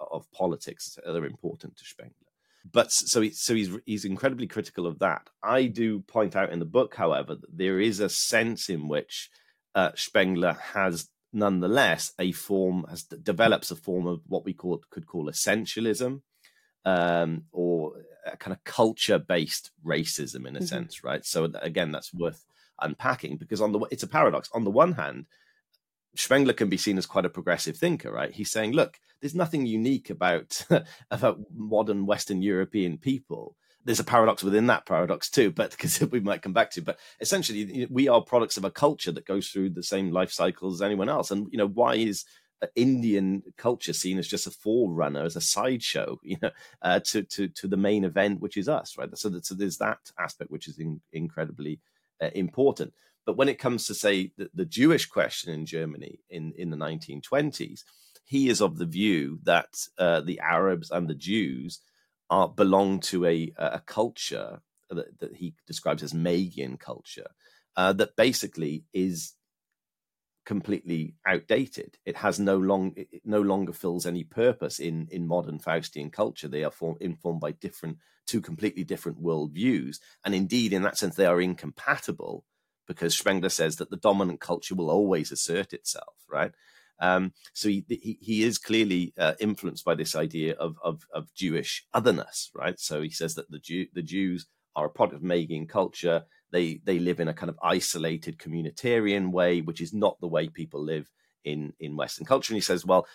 [0.00, 2.14] of politics are important to Spengler.
[2.72, 5.30] But so, he, so he's he's incredibly critical of that.
[5.44, 9.30] I do point out in the book, however, that there is a sense in which
[9.76, 15.06] uh, Spengler has nonetheless a form has develops a form of what we call could
[15.06, 16.22] call essentialism
[16.86, 17.92] um, or
[18.24, 20.64] a kind of culture based racism in a mm-hmm.
[20.64, 21.26] sense, right?
[21.26, 22.46] So again, that's worth
[22.80, 24.48] unpacking because on the it's a paradox.
[24.54, 25.26] On the one hand,
[26.14, 28.32] Spengler can be seen as quite a progressive thinker, right?
[28.32, 30.64] He's saying, look, there's nothing unique about
[31.10, 33.56] about modern Western European people.
[33.84, 36.82] There's a paradox within that paradox too, but because we might come back to.
[36.82, 40.76] But essentially, we are products of a culture that goes through the same life cycles
[40.76, 41.32] as anyone else.
[41.32, 42.24] And you know, why is
[42.74, 46.50] Indian culture seen as just a forerunner, as a sideshow, you know,
[46.82, 49.16] uh, to to to the main event, which is us, right?
[49.16, 51.80] So, that, so there's that aspect which is in, incredibly
[52.20, 52.92] uh, important.
[53.24, 56.76] But when it comes to say the, the Jewish question in Germany in in the
[56.76, 57.82] 1920s,
[58.24, 61.80] he is of the view that uh, the Arabs and the Jews
[62.30, 67.28] are belong to a a culture that, that he describes as Magian culture.
[67.76, 69.34] Uh, that basically is
[70.46, 71.98] completely outdated.
[72.06, 76.48] It has no long, it no longer fills any purpose in in modern Faustian culture.
[76.48, 81.16] They are form, informed by different, two completely different worldviews, and indeed, in that sense,
[81.16, 82.44] they are incompatible
[82.86, 86.52] because Spengler says that the dominant culture will always assert itself, right?
[87.00, 91.34] Um, so he, he, he is clearly uh, influenced by this idea of, of of
[91.34, 92.78] Jewish otherness, right?
[92.80, 96.80] So he says that the Jew, the Jews are a product of Magian culture they
[96.84, 100.82] they live in a kind of isolated communitarian way, which is not the way people
[100.82, 101.10] live
[101.44, 102.52] in in Western culture.
[102.52, 103.06] And he says, well,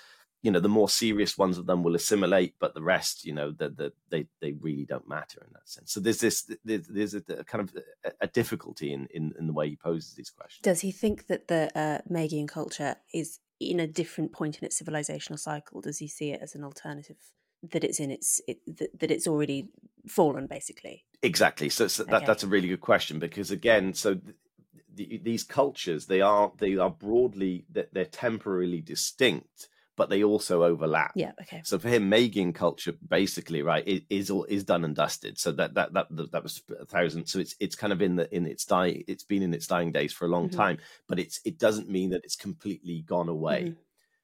[0.42, 3.52] you know, the more serious ones of them will assimilate, but the rest, you know,
[3.52, 5.94] the, the, they they really don't matter in that sense.
[5.94, 9.48] So there's this there's, there's a, a, kind of a, a difficulty in, in, in
[9.48, 10.64] the way he poses these questions.
[10.64, 14.82] Does he think that the uh, Magian culture is in a different point in its
[14.82, 15.82] civilizational cycle?
[15.82, 17.18] Does he see it as an alternative?
[17.62, 19.70] That it's in its it, that, that it's already
[20.08, 21.06] fallen, basically.
[21.24, 21.70] Exactly.
[21.70, 22.26] So, so that, okay.
[22.26, 24.20] that's a really good question because again, so
[24.94, 31.12] the, these cultures they are they are broadly they're temporarily distinct, but they also overlap.
[31.16, 31.32] Yeah.
[31.42, 31.62] Okay.
[31.64, 35.40] So for him, Magian culture basically right is all is done and dusted.
[35.40, 37.28] So that that that that was a thousand.
[37.28, 39.04] So it's it's kind of in the in its dying.
[39.08, 40.58] It's been in its dying days for a long mm-hmm.
[40.58, 43.62] time, but it's it doesn't mean that it's completely gone away.
[43.62, 43.82] Mm-hmm.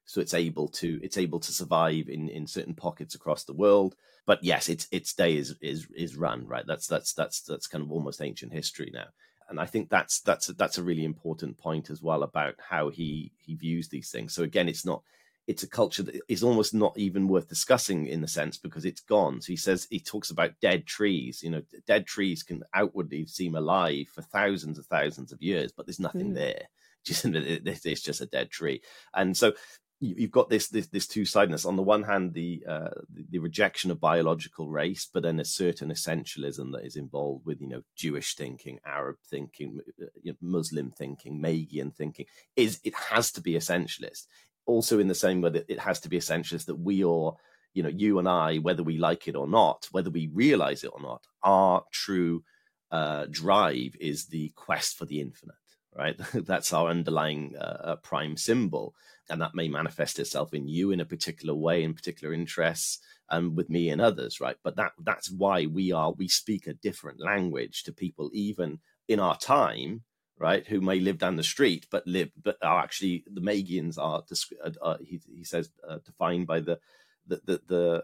[0.08, 3.96] So it's able to it's able to survive in in certain pockets across the world
[4.26, 7.84] but yes its its day is is is run right that's that's that's that's kind
[7.84, 9.06] of almost ancient history now
[9.50, 13.32] and i think that's that's that's a really important point as well about how he
[13.38, 15.04] he views these things so again it's not
[15.46, 19.00] it's a culture that is almost not even worth discussing in the sense because it's
[19.00, 19.42] gone.
[19.42, 21.42] So he says he talks about dead trees.
[21.42, 25.86] You know, dead trees can outwardly seem alive for thousands of thousands of years, but
[25.86, 26.36] there's nothing mm.
[26.36, 26.64] there.
[27.06, 28.82] Just it's just a dead tree.
[29.14, 29.54] And so
[30.00, 31.66] you've got this this this two sidedness.
[31.66, 32.90] On the one hand, the, uh,
[33.32, 37.68] the, rejection of biological race, but then a certain essentialism that is involved with you
[37.68, 42.26] know Jewish thinking, Arab thinking, uh, Muslim thinking, Magian thinking.
[42.56, 44.28] Is it has to be essentialist
[44.68, 47.34] also in the same way that it has to be essentialist that we are,
[47.74, 50.92] you know, you and I, whether we like it or not, whether we realize it
[50.94, 52.44] or not, our true
[52.92, 55.56] uh, drive is the quest for the infinite,
[55.98, 56.18] right?
[56.34, 58.96] That's our underlying uh, prime symbol.
[59.30, 63.48] And that may manifest itself in you in a particular way, in particular interests, and
[63.48, 64.56] um, with me and others, right?
[64.64, 68.80] But that that's why we are we speak a different language to people even
[69.10, 70.04] in our time
[70.40, 74.24] right, who may live down the street but live but are actually the Magians are,
[74.64, 76.80] uh, uh, he, he says uh, defined by the
[77.28, 78.04] the, the the,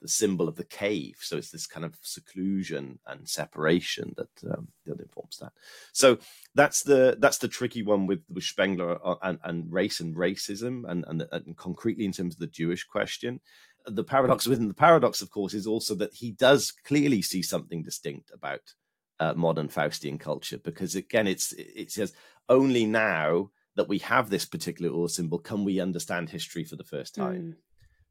[0.00, 1.18] the symbol of the cave.
[1.20, 5.52] So it's this kind of seclusion and separation that um, that informs that.
[5.92, 6.18] So
[6.54, 10.88] that's the that's the tricky one with with Spengler uh, and, and race and racism
[10.88, 13.40] and, and and concretely in terms of the Jewish question.
[13.86, 17.82] The paradox within the paradox, of course, is also that he does clearly see something
[17.82, 18.74] distinct about
[19.18, 22.12] uh, modern Faustian culture because again, it's it says
[22.48, 26.84] only now that we have this particular Ur symbol can we understand history for the
[26.84, 27.42] first time.
[27.42, 27.54] Mm.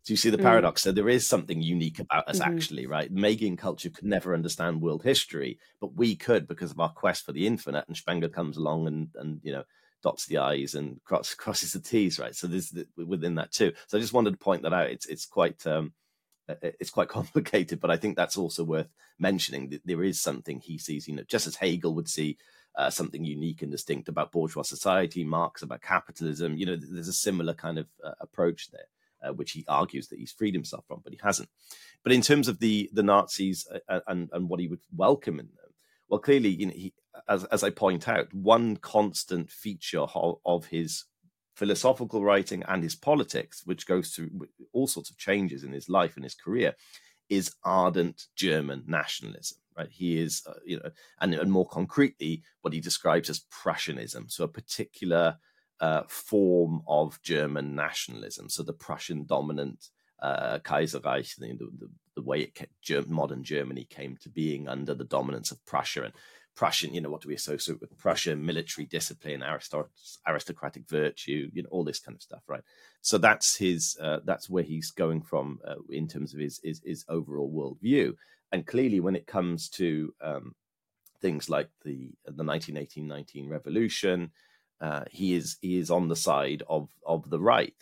[0.04, 0.44] So you see the mm.
[0.44, 0.82] paradox.
[0.82, 0.84] Mm.
[0.86, 2.56] So there is something unique about us, mm-hmm.
[2.56, 3.12] actually, right?
[3.12, 7.32] Magian culture could never understand world history, but we could because of our quest for
[7.32, 7.86] the infinite.
[7.88, 9.64] And Spengler comes along and and you know
[10.02, 12.36] dots the i's and cross, crosses the t's, right?
[12.36, 13.74] So there's the, within that too.
[13.88, 14.90] So I just wanted to point that out.
[14.90, 15.94] It's it's quite um,
[16.62, 20.78] it's quite complicated, but I think that's also worth mentioning that there is something he
[20.78, 22.38] sees, you know, just as Hegel would see
[22.76, 26.58] uh, something unique and distinct about bourgeois society, Marx about capitalism.
[26.58, 28.86] You know, there's a similar kind of uh, approach there,
[29.22, 31.50] uh, which he argues that he's freed himself from, but he hasn't.
[32.04, 35.48] But in terms of the the Nazis uh, and and what he would welcome in
[35.48, 35.74] them,
[36.08, 36.94] well, clearly, you know, he,
[37.28, 41.06] as as I point out, one constant feature of, of his
[41.56, 44.30] philosophical writing and his politics, which goes through
[44.72, 46.74] all sorts of changes in his life and his career,
[47.30, 49.58] is ardent German nationalism.
[49.78, 50.90] Right, he is, uh, you know,
[51.22, 55.38] and, and more concretely, what he describes as Prussianism, so a particular
[55.82, 58.50] uh, form of German nationalism.
[58.50, 59.90] So the Prussian dominant
[60.22, 65.06] uh, Kaiserreich, the, the, the way it kept, modern Germany came to being under the
[65.06, 66.14] dominance of Prussia, and
[66.56, 68.36] Prussian, you know, what do we associate with Prussia?
[68.36, 69.44] Military discipline,
[70.28, 72.64] aristocratic virtue, you know, all this kind of stuff, right?
[73.02, 76.82] So that's his, uh, that's where he's going from uh, in terms of his, his,
[76.84, 78.14] his overall worldview.
[78.52, 80.56] And clearly, when it comes to um,
[81.22, 84.32] things like the the 1918-19 revolution,
[84.82, 87.76] uh, he is he is on the side of of the right,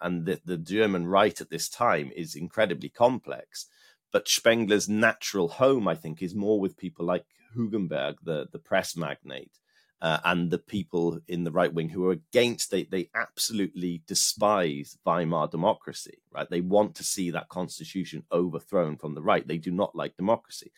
[0.00, 3.66] and the, the German right at this time is incredibly complex.
[4.12, 7.24] But Spengler's natural home, I think, is more with people like
[7.56, 9.58] Hugenberg, the, the press magnate,
[10.00, 14.98] uh, and the people in the right wing who are against they they absolutely despise
[15.04, 16.48] Weimar democracy, right?
[16.48, 19.46] They want to see that constitution overthrown from the right.
[19.48, 20.72] They do not like democracy.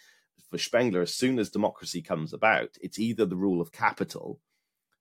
[0.49, 4.39] For Spengler, as soon as democracy comes about, it's either the rule of capital,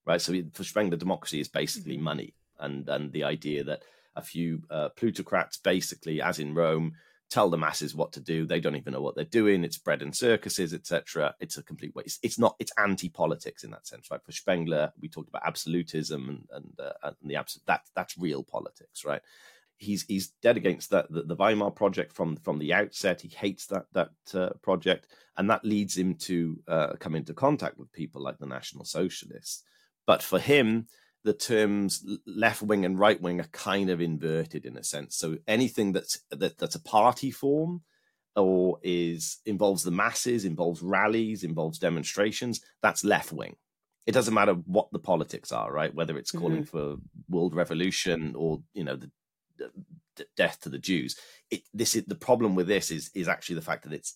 [0.06, 0.22] right?
[0.22, 2.04] So for Spengler, democracy is basically mm-hmm.
[2.04, 3.84] money, and and the idea that
[4.16, 6.94] a few uh, plutocrats, basically, as in Rome,
[7.30, 8.46] tell the masses what to do.
[8.46, 9.64] They don't even know what they're doing.
[9.64, 11.36] It's bread and circuses, etc.
[11.40, 12.20] It's a complete waste.
[12.24, 12.56] It's not.
[12.60, 14.24] It's anti-politics in that sense, right?
[14.24, 18.44] For Spengler, we talked about absolutism and and, uh, and the absolute that that's real
[18.44, 19.22] politics, right?
[19.78, 23.22] He's he's dead against that the, the, Weimar project from from the outset.
[23.22, 27.78] He hates that that uh, project, and that leads him to uh, come into contact
[27.78, 29.64] with people like the National Socialists.
[30.06, 30.88] But for him,
[31.26, 35.18] the terms left wing and right wing are kind of inverted in a sense.
[35.18, 37.82] So anything that's that, that's a party form
[38.36, 43.56] or is involves the masses, involves rallies, involves demonstrations, that's left wing.
[44.06, 45.94] It doesn't matter what the politics are, right?
[45.94, 46.78] Whether it's calling mm-hmm.
[46.78, 49.10] for world revolution or you know the,
[49.58, 49.72] the
[50.38, 51.18] death to the Jews.
[51.50, 54.16] It, this is the problem with this is is actually the fact that it's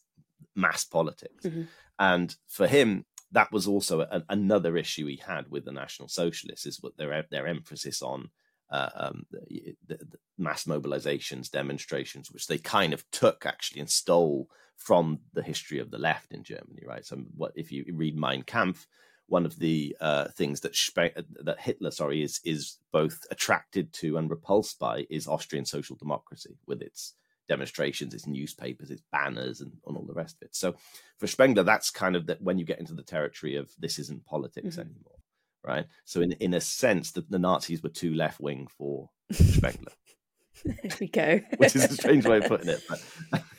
[0.55, 1.63] mass politics, mm-hmm.
[1.97, 6.65] and for him, that was also a, another issue he had with the National Socialists
[6.65, 8.29] is what their their emphasis on
[8.71, 9.99] uh, um, the, the,
[10.37, 15.91] mass mobilizations, demonstrations, which they kind of took actually and stole from the history of
[15.91, 17.05] the left in Germany, right?
[17.05, 18.87] So, what if you read Mein Kampf?
[19.29, 24.17] one of the uh, things that Spe- that Hitler, sorry, is is both attracted to
[24.17, 27.13] and repulsed by is Austrian social democracy with its
[27.49, 30.55] demonstrations, its newspapers, its banners, and, and all the rest of it.
[30.55, 30.75] So
[31.17, 34.25] for Spengler, that's kind of that when you get into the territory of this isn't
[34.25, 34.81] politics mm-hmm.
[34.81, 35.19] anymore,
[35.63, 35.85] right?
[36.05, 39.91] So in in a sense, the, the Nazis were too left wing for Spengler.
[40.65, 41.41] there we go.
[41.57, 42.83] Which is a strange way of putting it.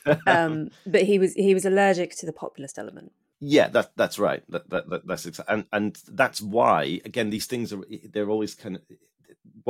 [0.04, 3.12] But, um, but he was he was allergic to the populist element.
[3.40, 4.42] Yeah, that that's right.
[4.50, 7.82] That, that, that that's exactly, and and that's why again these things are
[8.12, 8.82] they're always kind of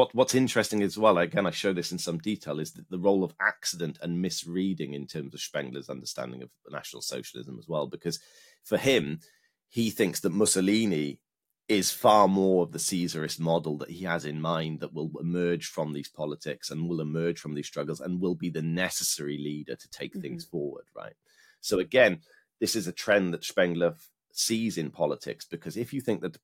[0.00, 1.18] what what's interesting as well.
[1.18, 5.06] Again, I show this in some detail is the, role of accident and misreading in
[5.06, 8.18] terms of Spengler's understanding of National Socialism as well, because
[8.64, 9.20] for him,
[9.68, 11.20] he thinks that Mussolini
[11.68, 15.66] is far more of the Caesarist model that he has in mind that will emerge
[15.66, 19.76] from these politics and will emerge from these struggles and will be the necessary leader
[19.76, 20.22] to take mm-hmm.
[20.22, 21.14] things forward, right?
[21.60, 22.20] So again
[22.58, 23.94] this is a trend that Spengler
[24.32, 26.36] sees in politics because if you think that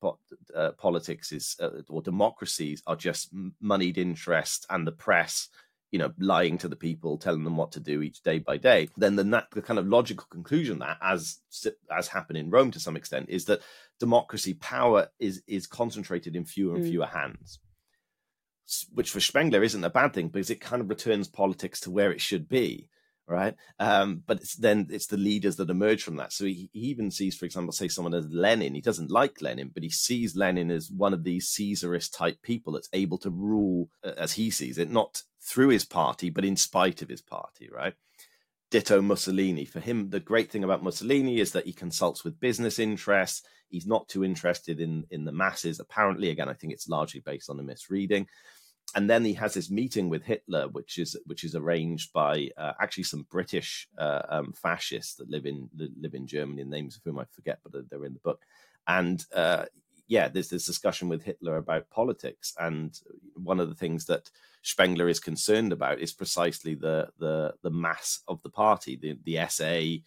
[0.55, 3.29] uh, politics is uh, or democracies are just
[3.61, 5.49] moneyed interest and the press
[5.91, 8.89] you know lying to the people telling them what to do each day by day
[8.97, 11.39] then the, the kind of logical conclusion that as
[11.95, 13.61] as happened in rome to some extent is that
[13.99, 16.89] democracy power is is concentrated in fewer and mm.
[16.89, 17.59] fewer hands
[18.93, 22.11] which for spengler isn't a bad thing because it kind of returns politics to where
[22.11, 22.89] it should be
[23.27, 23.55] right?
[23.79, 26.31] Um, but it's then it's the leaders that emerge from that.
[26.31, 28.73] So he, he, even sees, for example, say someone as Lenin.
[28.73, 32.73] He doesn't like Lenin, but he sees Lenin as one of these Caesarist type people
[32.73, 36.55] that's able to rule uh, as he sees it, not through his party, but in
[36.55, 37.93] spite of his party, right?
[38.71, 39.65] Ditto Mussolini.
[39.65, 43.43] For him, the great thing about Mussolini is that he consults with business interests.
[43.69, 45.81] He's not too interested in in the masses.
[45.81, 48.27] Apparently, again, I think it's largely based on a misreading
[48.95, 52.73] and then he has this meeting with Hitler, which is which is arranged by uh,
[52.79, 55.69] actually some British uh, um, fascists that live in
[56.01, 58.43] live in Germany, names of whom I forget, but they're in the book.
[58.87, 59.65] And uh,
[60.07, 62.97] yeah, there's this discussion with Hitler about politics, and
[63.35, 64.31] one of the things that
[64.61, 69.45] Spengler is concerned about is precisely the the the mass of the party, the the
[69.49, 70.01] SA,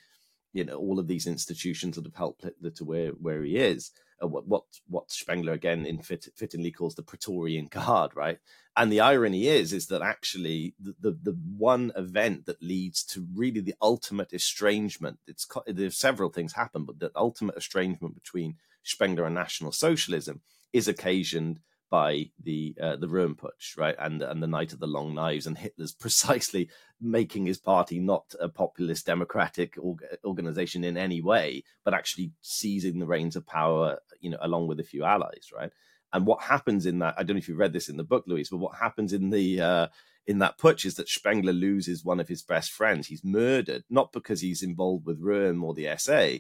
[0.55, 3.91] you know, all of these institutions that have helped Hitler to where where he is
[4.23, 8.39] uh, what, what what Spengler again in fit, fittingly calls the Praetorian Guard, right?
[8.77, 13.27] And the irony is, is that actually the, the, the one event that leads to
[13.35, 15.19] really the ultimate estrangement.
[15.27, 20.41] It's there's several things happen, but the ultimate estrangement between Spengler and National Socialism
[20.73, 21.61] is occasioned
[21.91, 25.59] by the uh, the Röhmputsch, right, and and the Night of the Long Knives, and
[25.59, 26.71] Hitler's precisely
[27.01, 32.99] making his party not a populist democratic org- organization in any way, but actually seizing
[32.99, 35.73] the reins of power, you know, along with a few allies, right.
[36.13, 37.15] And what happens in that?
[37.19, 39.31] I don't know if you read this in the book, Louise, but what happens in
[39.31, 39.87] the uh,
[40.27, 43.07] in that putsch is that Spengler loses one of his best friends.
[43.07, 46.39] He's murdered, not because he's involved with Röhm or the SA,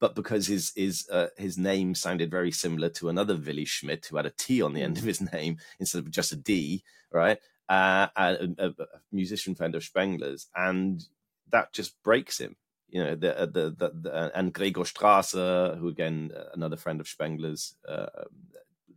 [0.00, 4.16] but because his his uh, his name sounded very similar to another Willy Schmidt who
[4.16, 5.08] had a T on the end of mm.
[5.08, 7.38] his name instead of just a D, right?
[7.68, 11.04] Uh, a, a, a, musician friend of Spengler's, and
[11.50, 12.56] that just breaks him.
[12.88, 16.76] You know, the uh, the, the, the uh, and Gregor Strasser, who again uh, another
[16.76, 18.06] friend of Spengler's, uh,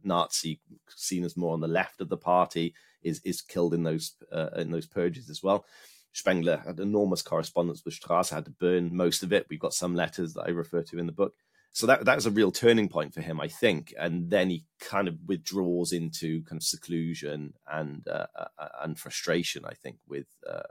[0.03, 4.13] Nazi, seen as more on the left of the party, is is killed in those
[4.57, 5.65] in those purges as well.
[6.13, 9.47] Spengler had enormous correspondence with Strasser, had to burn most of it.
[9.49, 11.33] We've got some letters that I refer to in the book.
[11.71, 13.93] So that that was a real turning point for him, I think.
[13.97, 18.97] And then he kind of withdraws into kind of seclusion and uh, uh, uh and
[18.97, 20.63] frustration, I think, with uh,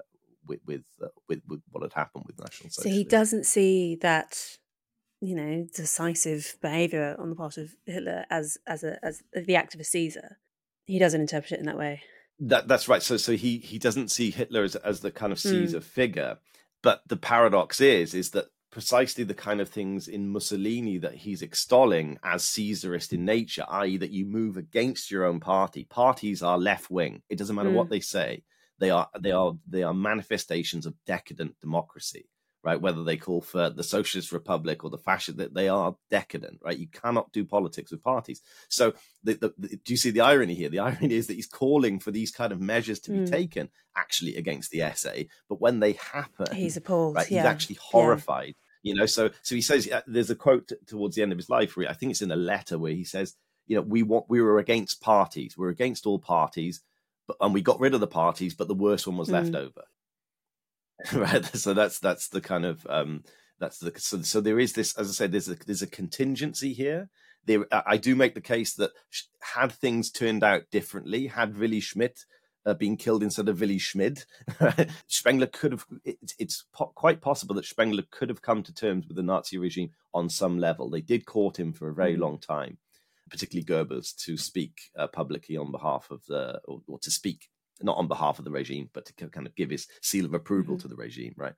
[0.47, 2.91] with with, uh, with, with what had happened with National Socialism.
[2.91, 4.59] So he doesn't see that
[5.21, 9.75] you know decisive behavior on the part of Hitler as as a as the act
[9.75, 10.39] of a Caesar.
[10.87, 12.03] He doesn't interpret it in that way.
[12.41, 13.03] That that's right.
[13.03, 15.49] So so he he doesn't see Hitler as as the kind of hmm.
[15.49, 15.85] Caesar mm.
[15.85, 16.39] figure,
[16.83, 21.43] but the paradox is is that precisely the kind of things in Mussolini that he's
[21.43, 25.85] extolling as Caesarist in nature, i.e., that you move against your own party.
[25.85, 27.23] Parties are left wing.
[27.29, 27.75] It doesn't matter mm.
[27.75, 27.93] what hmm.
[27.93, 28.45] they say.
[28.79, 32.29] They are they are they are manifestations of decadent democracy
[32.63, 32.81] right?
[32.81, 36.79] Whether they call for the socialist republic or the fascist, that they are decadent, right?
[36.79, 38.43] You cannot do politics with parties.
[38.69, 40.69] So, the, the, the, do you see the irony here?
[40.69, 43.31] The irony is that he's calling for these kind of measures to be mm.
[43.31, 47.15] taken actually against the SA, but when they happen, he's appalled.
[47.15, 47.31] Right?
[47.31, 47.43] Yeah.
[47.43, 48.55] He's actually horrified.
[48.83, 48.91] Yeah.
[48.91, 51.77] You know, so so he says there's a quote towards the end of his life
[51.77, 53.35] where I think it's in a letter where he says,
[53.67, 56.81] you know, we want we were against parties, we're against all parties,
[57.27, 59.33] but and we got rid of the parties, but the worst one was mm.
[59.33, 59.83] left over
[61.13, 63.23] right so that's that's the kind of um
[63.61, 66.73] that's the so, so there is this as i said there's a there's a contingency
[66.73, 67.09] here
[67.47, 68.91] there i do make the case that
[69.41, 72.25] had things turned out differently had willy schmidt
[72.69, 74.25] uh, being killed instead of Willy Schmid.
[75.07, 79.07] Spengler could have, it, it's po- quite possible that Spengler could have come to terms
[79.07, 80.91] with the Nazi regime on some level.
[80.91, 82.23] They did court him for a very mm-hmm.
[82.23, 82.77] long time,
[83.31, 87.49] particularly Goebbels, to speak uh, publicly on behalf of the, or, or, to speak
[87.83, 90.75] not on behalf of the regime, but to kind of give his seal of approval
[90.75, 90.83] mm-hmm.
[90.83, 91.55] to the regime, right?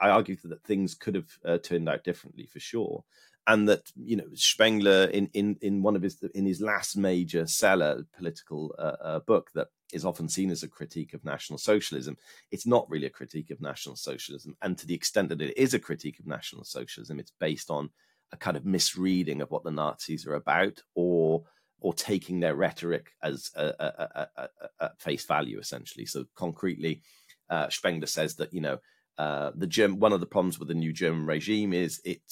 [0.00, 3.04] I argue that things could have uh, turned out differently for sure
[3.48, 7.46] and that you know Spengler in in in one of his in his last major
[7.46, 12.16] seller political uh, uh, book that is often seen as a critique of National Socialism.
[12.50, 15.74] It's not really a critique of National Socialism, and to the extent that it is
[15.74, 17.88] a critique of National Socialism, it's based on
[18.32, 21.42] a kind of misreading of what the Nazis are about, or
[21.80, 24.48] or taking their rhetoric as a, a, a,
[24.80, 26.06] a face value, essentially.
[26.06, 27.02] So concretely,
[27.50, 28.78] uh, Spengler says that you know.
[29.16, 32.22] Uh, the German, one of the problems with the new German regime is it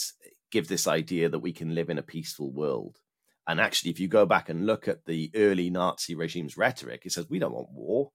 [0.52, 2.98] gives this idea that we can live in a peaceful world.
[3.46, 7.12] And actually, if you go back and look at the early Nazi regime's rhetoric, it
[7.12, 8.10] says we don't want war.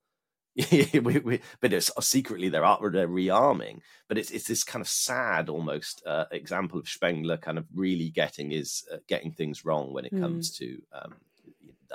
[0.72, 3.80] we, we, but it's uh, secretly they're, they're rearming.
[4.08, 8.10] But it's it's this kind of sad almost uh, example of Spengler kind of really
[8.10, 10.58] getting is uh, getting things wrong when it comes mm.
[10.58, 11.16] to um,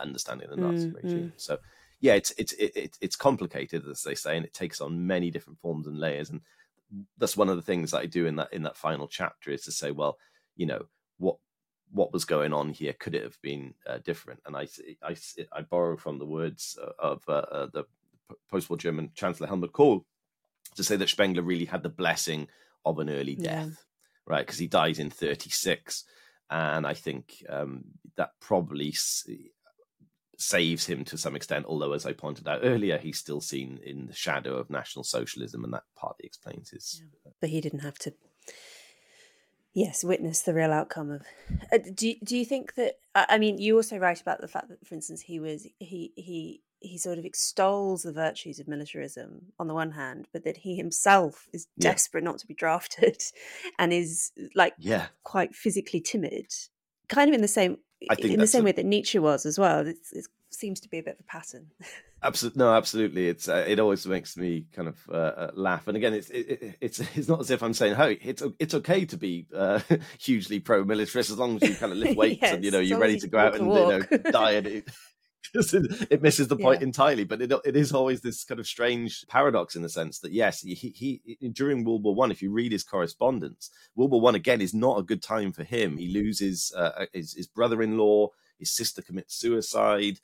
[0.00, 1.32] understanding the Nazi mm, regime.
[1.36, 1.40] Mm.
[1.40, 1.58] So
[2.00, 5.58] yeah, it's it's it, it's complicated as they say, and it takes on many different
[5.60, 6.30] forms and layers.
[6.30, 6.40] And
[7.18, 9.64] that's one of the things that I do in that in that final chapter is
[9.64, 10.16] to say, well,
[10.56, 10.86] you know,
[11.18, 11.36] what
[11.90, 12.94] what was going on here?
[12.94, 14.40] Could it have been uh, different?
[14.46, 14.66] And I,
[15.02, 15.16] I,
[15.52, 17.84] I borrow from the words of uh, uh, the
[18.50, 20.04] post-war German Chancellor Helmut Kohl
[20.76, 22.48] to say that Spengler really had the blessing
[22.84, 23.70] of an early death, yeah.
[24.26, 24.46] right?
[24.46, 26.04] Because he dies in 36.
[26.50, 27.84] And I think um,
[28.16, 28.94] that probably
[30.38, 31.66] saves him to some extent.
[31.66, 35.64] Although, as I pointed out earlier, he's still seen in the shadow of National Socialism,
[35.64, 37.02] and that partly explains his.
[37.02, 37.32] Yeah.
[37.40, 38.14] But he didn't have to.
[39.74, 41.22] Yes, witness the real outcome of.
[41.72, 42.98] Uh, do Do you think that?
[43.14, 46.62] I mean, you also write about the fact that, for instance, he was he he
[46.80, 50.76] he sort of extols the virtues of militarism on the one hand, but that he
[50.76, 51.90] himself is yeah.
[51.90, 53.22] desperate not to be drafted,
[53.78, 56.52] and is like yeah quite physically timid,
[57.08, 57.78] kind of in the same
[58.18, 59.86] in the same a, way that Nietzsche was as well.
[59.86, 59.98] It
[60.50, 61.70] seems to be a bit of a pattern.
[62.22, 63.28] absolutely, no, absolutely.
[63.28, 65.88] It's uh, it always makes me kind of uh, uh, laugh.
[65.88, 69.04] And again, it's it, it's it's not as if I'm saying, "Hey, it's it's okay
[69.06, 69.80] to be uh,
[70.18, 72.98] hugely pro-militarist as long as you kind of lift weights yes, and you know you're
[72.98, 74.00] ready to go out and you know
[74.30, 74.88] die and it,
[75.54, 76.86] it misses the point yeah.
[76.86, 77.24] entirely.
[77.24, 80.60] But it it is always this kind of strange paradox in the sense that yes,
[80.60, 84.60] he, he during World War One, if you read his correspondence, World War One again
[84.60, 85.96] is not a good time for him.
[85.96, 88.28] He loses uh, uh his, his brother-in-law,
[88.58, 90.18] his sister commits suicide.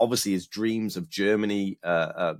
[0.00, 2.34] Obviously, his dreams of Germany uh, uh,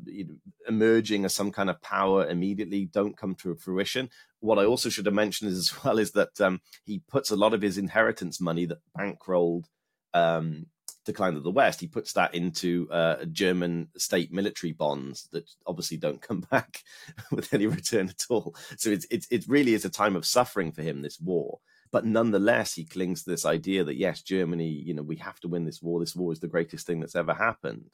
[0.68, 4.10] emerging as some kind of power immediately don't come to fruition.
[4.40, 7.54] What I also should have mentioned as well is that um, he puts a lot
[7.54, 9.64] of his inheritance money that bankrolled
[10.12, 10.66] um,
[11.12, 15.96] decline of the West, he puts that into uh, German state military bonds that obviously
[15.96, 16.82] don't come back
[17.30, 18.54] with any return at all.
[18.76, 21.58] So it's, it's, it really is a time of suffering for him, this war.
[21.90, 25.48] But nonetheless, he clings to this idea that yes, Germany, you know, we have to
[25.48, 26.00] win this war.
[26.00, 27.90] This war is the greatest thing that's ever happened.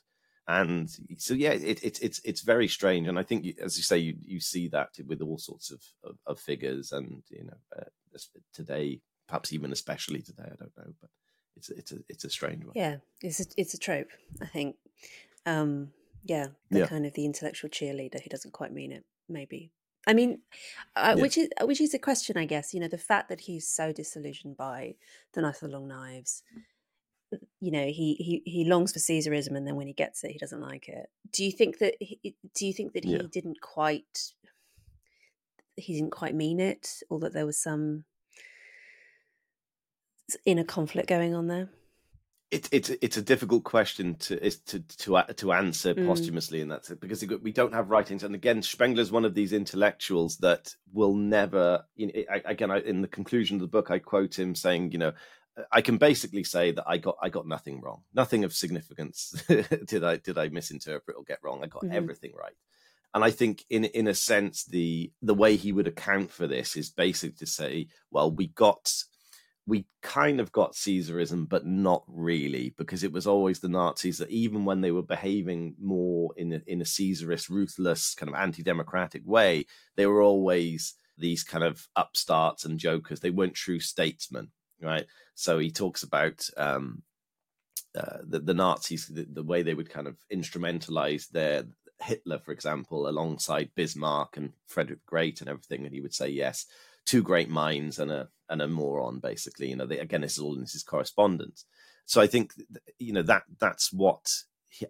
[0.47, 3.97] And so, yeah, it, it, it's it's very strange, and I think, as you say,
[3.97, 8.19] you, you see that with all sorts of, of, of figures, and you know, uh,
[8.53, 10.84] today, perhaps even especially today, I don't know,
[11.69, 12.73] it's it's a it's a strange one.
[12.75, 14.11] Yeah, it's a it's a trope.
[14.41, 14.77] I think.
[15.47, 15.91] Um,
[16.25, 16.87] yeah, the yeah.
[16.87, 19.05] kind of the intellectual cheerleader who doesn't quite mean it.
[19.29, 19.71] Maybe.
[20.07, 20.41] I mean,
[20.97, 21.23] uh, yeah.
[21.23, 22.75] which is which is a question, I guess.
[22.75, 24.97] You know, the fact that he's so disillusioned by
[25.33, 26.43] the Knife of the Long Knives.
[27.61, 30.39] You know, he he he longs for Caesarism, and then when he gets it, he
[30.39, 31.07] doesn't like it.
[31.33, 31.95] Do you think that?
[31.99, 33.23] He, do you think that he yeah.
[33.31, 34.33] didn't quite?
[35.77, 38.05] He didn't quite mean it, or that there was some
[40.45, 41.69] inner conflict going on there?
[42.51, 46.07] It, it's it's a difficult question to is to to to answer mm.
[46.07, 48.23] posthumously, and that's it because we don't have writings.
[48.23, 51.85] And again, Spengler's one of these intellectuals that will never.
[51.97, 54.93] You know, I, again, I, in the conclusion of the book, I quote him saying,
[54.93, 55.13] "You know,
[55.73, 60.05] I can basically say that I got I got nothing wrong, nothing of significance did
[60.05, 61.61] I did I misinterpret or get wrong.
[61.65, 61.97] I got mm-hmm.
[61.97, 62.55] everything right."
[63.15, 66.77] And I think, in in a sense, the the way he would account for this
[66.77, 68.93] is basically to say, "Well, we got."
[69.67, 74.31] We kind of got Caesarism, but not really, because it was always the Nazis that
[74.31, 79.23] even when they were behaving more in a, in a Caesarist, ruthless, kind of anti-democratic
[79.25, 79.65] way,
[79.97, 83.21] they were always these kind of upstarts and jokers.
[83.21, 84.51] They weren't true statesmen,
[84.83, 85.07] right?
[85.35, 87.03] So he talks about um,
[87.97, 91.65] uh, the, the, Nazis, the, the, way they would kind of instrumentalize their
[92.03, 96.67] Hitler, for example, alongside Bismarck and Frederick Great and everything, and he would say yes
[97.05, 100.39] two great minds and a and a moron basically you know they, again this is
[100.39, 101.67] all in his correspondence
[102.07, 102.55] so i think
[102.99, 104.27] you know that that's what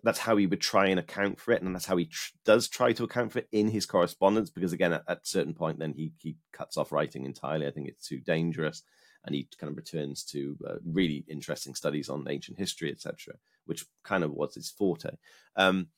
[0.02, 2.68] that's how he would try and account for it, and that's how he tr- does
[2.68, 4.50] try to account for it in his correspondence.
[4.50, 7.66] Because again, at, a certain point, then he he cuts off writing entirely.
[7.66, 8.82] I think it's too dangerous,
[9.24, 13.34] and he kind of returns to uh, really interesting studies on ancient history, etc.,
[13.66, 15.16] which kind of was his forte.
[15.56, 15.88] Um,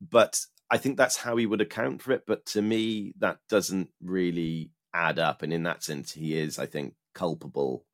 [0.00, 0.40] but
[0.70, 2.24] I think that's how he would account for it.
[2.26, 6.66] But to me, that doesn't really add up, and in that sense, he is, I
[6.66, 6.94] think,
[7.24, 7.84] culpable.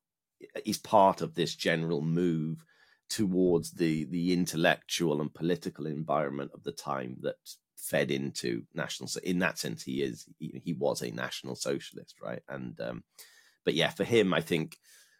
[0.64, 2.64] is part of this general move
[3.08, 7.36] towards the the intellectual and political environment of the time that
[7.76, 12.42] fed into national so in that sense he is he, was a national socialist right
[12.48, 13.04] and um
[13.64, 14.76] but yeah for him i think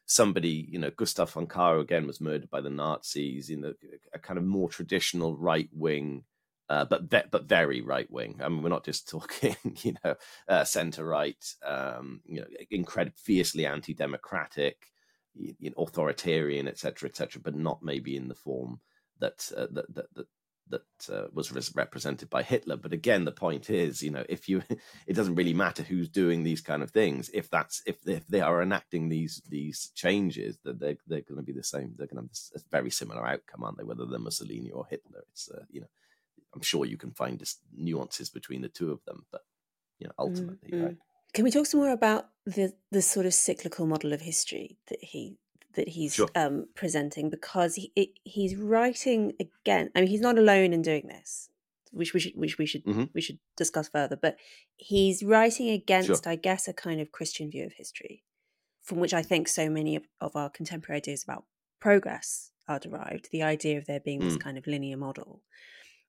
[0.07, 3.61] somebody you know gustav von kahr again was murdered by the nazis in
[4.15, 6.25] a kind of more traditional right wing
[6.69, 8.41] uh, but ve- but very right wing.
[8.43, 10.15] I mean, we're not just talking, you know,
[10.49, 14.93] uh, centre right, um, you know, incredibly fiercely anti-democratic,
[15.35, 18.81] you know, authoritarian, etc., etc., but not maybe in the form
[19.21, 20.27] that uh, that that that,
[20.71, 22.77] that uh, was represented by Hitler.
[22.77, 24.63] But again, the point is, you know, if you,
[25.07, 27.31] it doesn't really matter who's doing these kind of things.
[27.35, 31.41] If that's if they, if they are enacting these these changes, that they're they're going
[31.41, 31.95] to be the same.
[31.97, 33.85] They're going to have a very similar outcome, aren't they?
[33.85, 35.89] Whether they're Mussolini or Hitler, it's uh, you know,
[36.55, 39.43] I'm sure you can find just nuances between the two of them, but
[39.99, 40.85] you know, ultimately, mm-hmm.
[40.85, 40.97] right.
[41.33, 45.03] Can we talk some more about the the sort of cyclical model of history that
[45.03, 45.37] he
[45.75, 46.29] that he's sure.
[46.35, 47.31] um, presenting?
[47.31, 49.91] Because he it, he's writing again.
[49.95, 51.49] I mean, he's not alone in doing this,
[51.91, 53.05] which we should which we should mm-hmm.
[53.15, 54.17] we should discuss further.
[54.17, 54.37] But
[54.77, 56.33] he's writing against, sure.
[56.33, 58.23] I guess, a kind of Christian view of history,
[58.83, 61.45] from which I think so many of, of our contemporary ideas about
[61.81, 63.29] progress are derived.
[63.33, 64.25] The idea of there being mm.
[64.25, 65.43] this kind of linear model.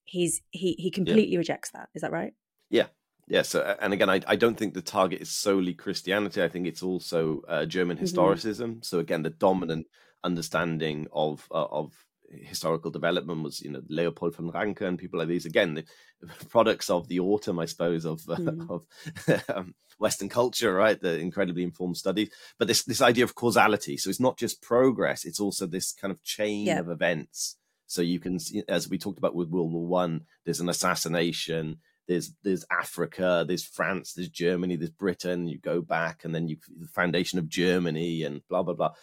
[0.06, 1.39] He's he he completely yeah.
[1.39, 1.89] rejects that.
[1.93, 2.34] Is that right?
[2.70, 2.88] Yeah,
[3.28, 6.43] yeah, so and again, I, I don't think the target is solely Christianity.
[6.43, 8.06] I think it's also uh, German mm-hmm.
[8.06, 8.68] historicism.
[8.68, 8.84] Mm-hmm.
[8.84, 9.88] So again, the dominant
[10.24, 11.93] understanding of uh, of
[12.30, 15.47] historical development was you know Leopold von Ranke and people like these.
[15.47, 15.86] Again, the
[16.49, 18.70] products of the autumn, I suppose, of uh, mm.
[18.70, 21.01] of um, Western culture, right?
[21.01, 22.30] The incredibly informed studies,
[22.60, 23.97] but this this idea of causality.
[23.97, 26.80] So it's not just progress; it's also this kind of chain yeah.
[26.80, 27.58] of events.
[27.95, 31.77] So you can, see, as we talked about with World War One, there's an assassination
[32.07, 35.47] there's there's Africa, there's France, there's Germany, there's Britain.
[35.47, 38.93] You go back, and then you the foundation of Germany, and blah blah blah.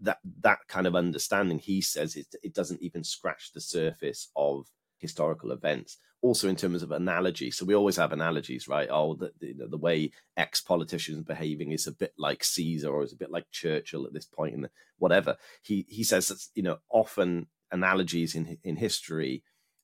[0.00, 4.66] That that kind of understanding, he says, it it doesn't even scratch the surface of
[4.98, 5.96] historical events.
[6.22, 8.88] Also, in terms of analogy, so we always have analogies, right?
[8.90, 13.14] Oh, the the, the way ex politicians behaving is a bit like Caesar, or is
[13.14, 15.38] a bit like Churchill at this point in whatever.
[15.62, 19.42] He he says that you know often analogies in in history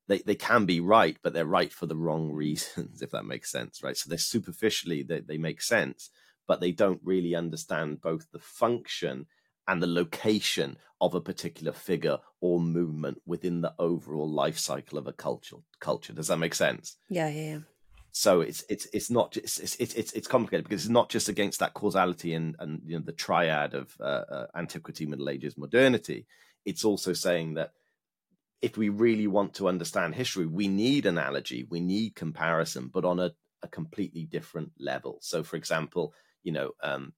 [0.08, 3.50] they, they can be right, but they're right for the wrong reasons, if that makes
[3.50, 3.96] sense, right?
[3.96, 6.10] So they're superficially, they, they make sense,
[6.46, 9.26] but they don't really understand both the function
[9.68, 15.06] and the location of a particular figure or movement within the overall life cycle of
[15.06, 15.56] a culture.
[15.80, 16.96] Culture does that make sense?
[17.10, 17.50] Yeah, yeah.
[17.50, 17.58] yeah.
[18.12, 21.60] So it's it's it's not just it's it's it's complicated because it's not just against
[21.60, 26.26] that causality and and you know the triad of uh, uh, antiquity, Middle Ages, modernity.
[26.66, 27.72] It's also saying that
[28.60, 33.20] if we really want to understand history, we need analogy, we need comparison, but on
[33.20, 33.30] a,
[33.62, 35.18] a completely different level.
[35.22, 36.12] So, for example,
[36.42, 37.12] you know, um,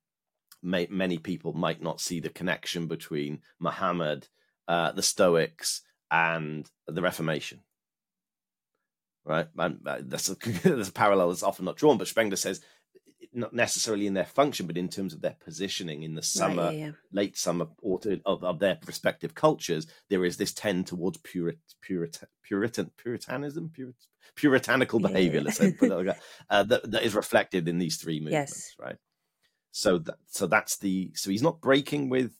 [0.62, 4.28] may, many people might not see the connection between Muhammad,
[4.68, 7.60] uh, the Stoics, and the Reformation.
[9.24, 10.34] Right, and, uh, that's a,
[10.64, 11.98] that's a parallel that's often not drawn.
[11.98, 12.60] But Spengler says
[13.32, 16.78] not necessarily in their function, but in terms of their positioning in the summer, right,
[16.78, 16.92] yeah, yeah.
[17.12, 22.22] late summer, autumn of, of, their respective cultures, there is this tend towards Purit, Purit,
[22.42, 23.94] Puritan, Puritanism, Purit,
[24.34, 26.18] puritanical behavior, yeah, let's say, like
[26.50, 28.86] uh, that, that is reflected in these three movements, yes.
[28.86, 28.96] right?
[29.70, 32.32] So that, so that's the so he's not breaking with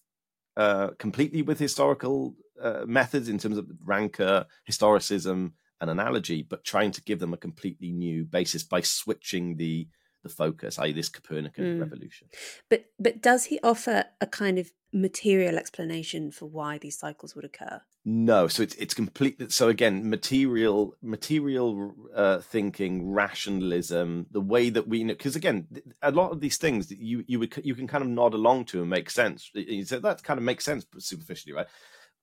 [0.57, 6.91] uh, completely with historical uh, methods in terms of Ranke, historicism, and analogy, but trying
[6.93, 9.89] to give them a completely new basis by switching the
[10.23, 11.81] the focus, i.e., this Copernican mm.
[11.81, 12.29] revolution.
[12.69, 17.45] But but does he offer a kind of material explanation for why these cycles would
[17.45, 17.83] occur?
[18.05, 19.53] No, so it's it's complete.
[19.53, 25.67] So again, material material uh, thinking, rationalism, the way that we know, because again,
[26.03, 28.65] a lot of these things that you you would you can kind of nod along
[28.67, 29.51] to and make sense.
[29.53, 31.67] You say that kind of makes sense superficially, right?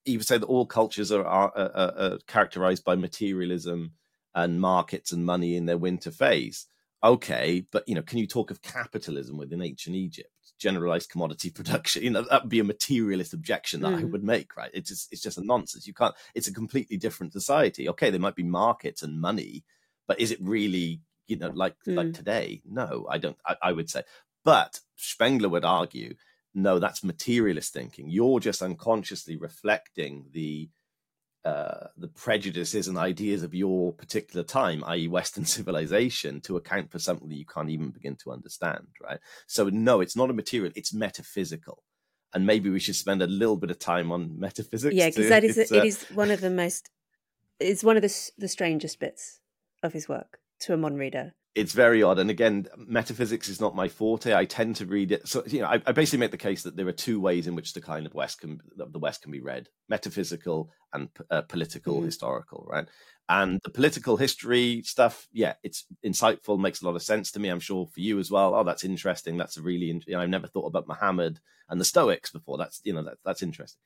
[0.06, 3.94] You would say that all cultures are, are, are, are characterized by materialism
[4.36, 6.68] and markets and money in their winter phase
[7.04, 10.30] okay, but you know, can you talk of capitalism within ancient Egypt?
[10.60, 14.02] Generalized commodity production, you know, that would be a materialist objection that mm.
[14.02, 14.72] I would make, right?
[14.74, 15.88] It's just, it's just a nonsense.
[15.88, 16.16] You can't.
[16.34, 17.90] It's a completely different society.
[17.90, 19.64] Okay, there might be markets and money,
[20.08, 21.96] but is it really, you know, like mm.
[21.96, 22.62] like today?
[22.66, 23.38] No, I don't.
[23.46, 24.04] I, I would say,
[24.44, 26.16] but Spengler would argue,
[26.54, 28.10] no, that's materialist thinking.
[28.10, 30.70] You're just unconsciously reflecting the
[31.46, 36.98] uh, the prejudices and ideas of your particular time, i.e., Western civilization, to account for
[36.98, 39.20] something that you can't even begin to understand, right?
[39.46, 41.84] So, no, it's not a material; it's metaphysical,
[42.34, 44.96] and maybe we should spend a little bit of time on metaphysics.
[44.96, 46.90] Yeah, because that is uh, it is one of the most,
[47.60, 49.40] it's one of the the strangest bits
[49.84, 52.20] of his work to a modern reader it's very odd.
[52.20, 54.36] And again, metaphysics is not my forte.
[54.36, 55.28] I tend to read it.
[55.28, 57.56] So, you know, I, I, basically make the case that there are two ways in
[57.56, 61.96] which the kind of West can, the West can be read: metaphysical and uh, political,
[61.96, 62.06] mm-hmm.
[62.06, 62.88] historical, right?
[63.28, 67.50] And the political history stuff, yeah, it's insightful, makes a lot of sense to me.
[67.50, 68.54] I'm sure for you as well.
[68.54, 69.38] Oh, that's interesting.
[69.38, 72.58] That's a really, you know, I've never thought about Muhammad and the Stoics before.
[72.58, 73.80] That's, you know, that, that's interesting.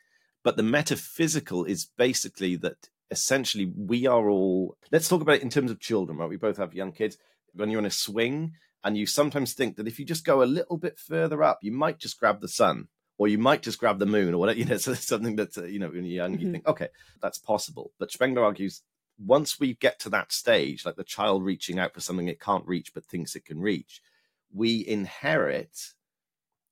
[0.44, 5.50] But the metaphysical is basically that essentially we are all let's talk about it in
[5.50, 7.18] terms of children right we both have young kids
[7.54, 10.46] when you're in a swing and you sometimes think that if you just go a
[10.46, 12.88] little bit further up, you might just grab the sun
[13.18, 14.60] or you might just grab the moon or whatever.
[14.60, 16.46] You know, so something that uh, you know when you're young, mm-hmm.
[16.46, 16.88] you think, okay,
[17.22, 17.92] that's possible.
[18.00, 18.82] But Spengler argues
[19.24, 22.66] once we get to that stage, like the child reaching out for something it can't
[22.66, 24.02] reach but thinks it can reach,
[24.52, 25.94] we inherit.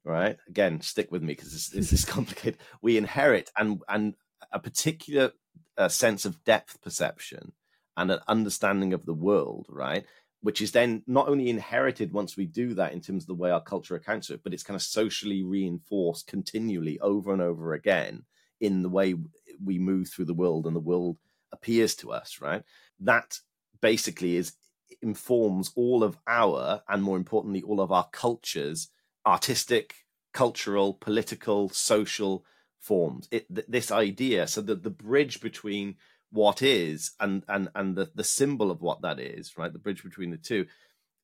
[0.04, 2.60] Right again, stick with me because this, this is complicated.
[2.82, 4.16] We inherit and and
[4.54, 5.34] a particular
[5.78, 7.52] uh, sense of depth perception
[7.98, 10.06] and an understanding of the world, right?
[10.42, 13.50] Which is then not only inherited once we do that in terms of the way
[13.50, 17.74] our culture accounts for it, but it's kind of socially reinforced continually over and over
[17.74, 18.24] again
[18.62, 19.16] in the way
[19.64, 21.18] we move through the world and the world
[21.52, 22.64] appears to us, right?
[23.00, 23.40] That
[23.82, 24.54] basically is
[25.02, 28.88] informs all of our and more importantly all of our cultures
[29.26, 29.94] artistic
[30.34, 32.46] cultural political social
[32.80, 35.96] forms it th- this idea so that the bridge between
[36.32, 39.72] what is and and and the the symbol of what that is right?
[39.72, 40.66] The bridge between the two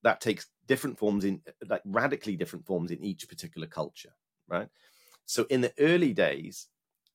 [0.04, 4.14] that takes different forms in like radically different forms in each particular culture
[4.48, 4.70] right?
[5.26, 6.68] So in the early days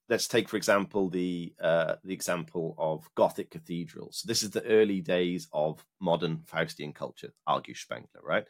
[0.08, 4.64] let's take for example the uh, the example of gothic cathedrals so this is the
[4.64, 8.46] early days of modern faustian culture argues spengler right?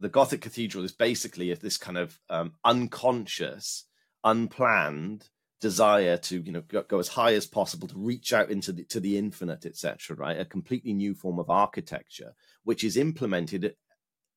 [0.00, 3.84] The gothic cathedral is basically this kind of um, unconscious
[4.24, 5.28] unplanned
[5.60, 8.84] desire to you know go, go, as high as possible to reach out into the
[8.84, 10.38] to the infinite etc right?
[10.38, 12.34] A completely new form of architecture
[12.64, 13.74] which is implemented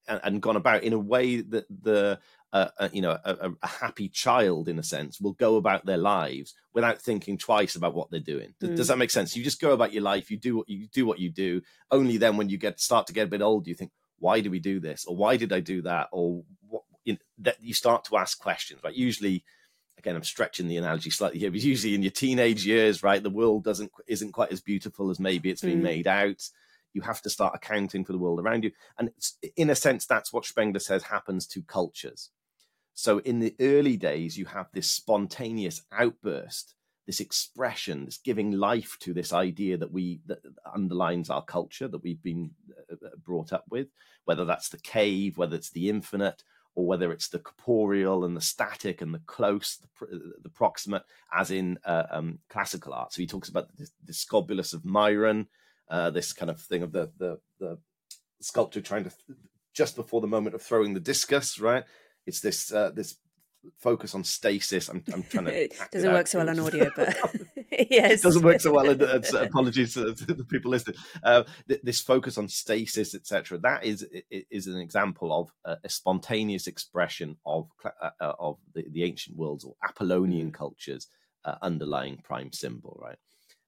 [0.08, 2.20] and, and gone about in a way that the
[2.54, 5.98] uh, uh, you know a, a, happy child in a sense will go about their
[5.98, 8.54] lives without thinking twice about what they're doing.
[8.60, 8.76] Does, mm.
[8.76, 9.36] does that make sense?
[9.36, 11.62] You just go about your life you do what you do what you do.
[11.92, 14.52] Only then when you get start to get a bit old you think why do
[14.52, 15.06] we do this?
[15.06, 16.10] or why did i do that?
[16.12, 18.96] or what you know, that you start to ask questions right?
[18.96, 19.46] Usually
[20.02, 23.30] again i'm stretching the analogy slightly here but usually in your teenage years right the
[23.30, 25.84] world doesn't isn't quite as beautiful as maybe it's been mm.
[25.84, 26.42] made out.
[26.94, 28.72] You have to start accounting for the world around you.
[28.98, 29.12] And
[29.56, 32.30] in a sense that's what spengler says happens to cultures.
[32.94, 36.76] So in the early days you have this spontaneous outburst
[37.08, 40.40] this expression this giving life to this idea that we that
[40.72, 42.52] underlines our culture that we've been
[42.92, 43.88] uh, uh, brought up with
[44.26, 46.44] whether that's the cave whether it's the infinite
[46.76, 51.04] or whether it's the corporeal and the static and the close, the, the proximate,
[51.34, 53.14] as in uh, um, classical art.
[53.14, 55.48] So he talks about the, the Discobolus of Myron,
[55.90, 57.78] uh, this kind of thing of the, the, the
[58.40, 59.12] sculptor trying to
[59.74, 61.84] just before the moment of throwing the discus, right?
[62.26, 63.18] It's this uh, this
[63.80, 64.90] focus on stasis.
[64.90, 65.64] I'm, I'm trying to.
[65.64, 67.18] it doesn't work so well on audio, but
[67.90, 68.90] yes, it doesn't work so well.
[68.90, 70.98] And, uh, apologies to, the people listening.
[71.24, 73.58] Uh, th- this focus on stasis, etc.
[73.60, 78.86] That is is an example of a, a spontaneous expression of uh, uh, of the,
[78.92, 80.54] the ancient worlds or Apollonian mm.
[80.54, 81.08] cultures
[81.46, 83.18] uh, underlying prime symbol, right?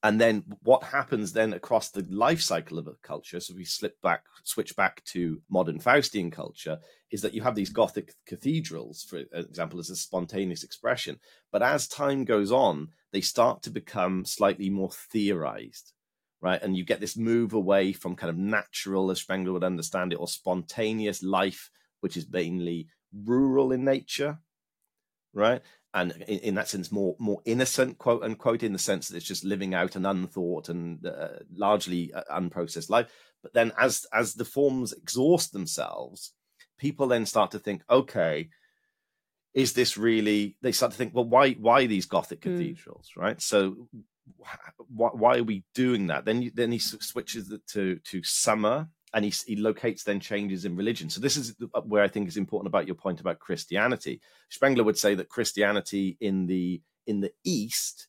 [0.04, 4.00] And then what happens then across the life cycle of a culture so we slip
[4.02, 6.78] back switch back to modern faustian culture
[7.10, 11.20] is that you have these gothic cathedrals for example as a spontaneous expression.
[11.52, 15.94] But as time goes on they start to become slightly more theorized
[16.42, 16.62] right?
[16.62, 20.20] And you get this move away from kind of natural as spengler would understand it
[20.20, 22.88] or spontaneous life which is mainly
[23.26, 24.40] rural in nature
[25.34, 25.62] right
[25.94, 29.28] and in, in, that sense more more innocent quote unquote in the sense that it's
[29.28, 33.08] just living out an unthought and uh, largely uh, unprocessed life.
[33.42, 36.34] But then as as the forms exhaust themselves
[36.78, 38.50] people then start to think okay
[39.54, 42.58] is this really they start to think well why why these gothic mm.
[42.58, 43.42] cathedrals right?
[43.42, 43.88] So
[44.94, 46.26] why, why are we doing that?
[46.26, 50.66] Then you, then he switches it to to summer and he, he locates then changes
[50.66, 51.10] in religion.
[51.10, 54.22] So this is uh, where I think is important about your point about Christianity.
[54.50, 58.08] Spengler would say that Christianity in the in the East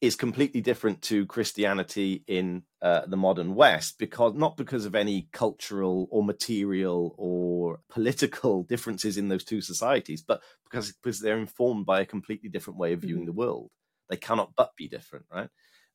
[0.00, 5.28] is completely different to Christianity in uh, the modern West because not because of any
[5.32, 11.86] cultural or material or political differences in those two societies, but because because they're informed
[11.86, 13.26] by a completely different way of viewing mm-hmm.
[13.26, 13.70] the world.
[14.08, 15.48] They cannot but be different, right?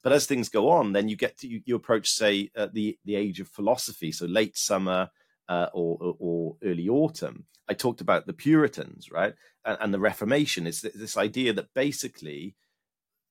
[0.03, 2.97] But as things go on, then you get to you, you approach, say, uh, the
[3.05, 5.09] the age of philosophy, so late summer
[5.47, 7.45] uh, or, or early autumn.
[7.69, 9.33] I talked about the Puritans, right,
[9.63, 10.65] and, and the Reformation.
[10.65, 12.55] It's this idea that basically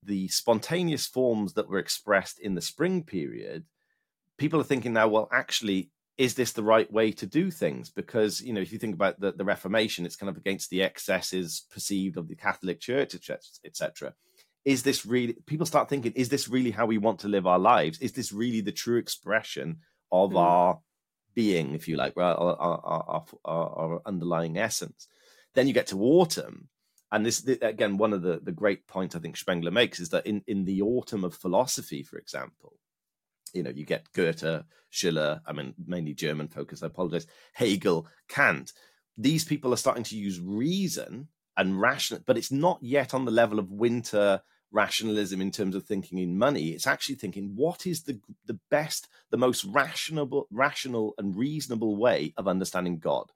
[0.02, 3.64] the spontaneous forms that were expressed in the spring period,
[4.38, 7.90] people are thinking now, well, actually, is this the right way to do things?
[7.90, 10.82] Because you know, if you think about the, the Reformation, it's kind of against the
[10.82, 13.14] excesses perceived of the Catholic Church,
[13.64, 14.14] etc
[14.64, 17.58] is this really people start thinking is this really how we want to live our
[17.58, 17.98] lives?
[18.00, 19.78] Is this really the true expression
[20.12, 20.38] of mm.
[20.38, 20.80] our
[21.34, 25.06] being if you like our, our, our, our, underlying essence.
[25.54, 26.68] Then you get to autumn
[27.12, 30.26] and this again one of the, the great points i think spengler makes is that
[30.26, 32.74] in, in the autumn of philosophy for example
[33.52, 38.72] you know you get goethe schiller i mean mainly german focus i apologize hegel kant.
[39.18, 43.30] These people are starting to use reason and rational, but it's not yet on the
[43.30, 44.42] level of winter
[44.72, 46.68] rationalism in terms of thinking in money.
[46.68, 52.34] It's actually thinking what is the the best, the most rational, rational and reasonable way
[52.36, 53.32] of understanding God.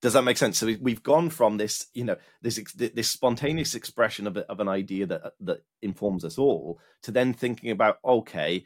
[0.00, 0.58] Does that make sense?
[0.58, 5.06] So we've gone from this, you know, this this spontaneous expression of, of an idea
[5.06, 8.64] that that informs us all to then thinking about okay,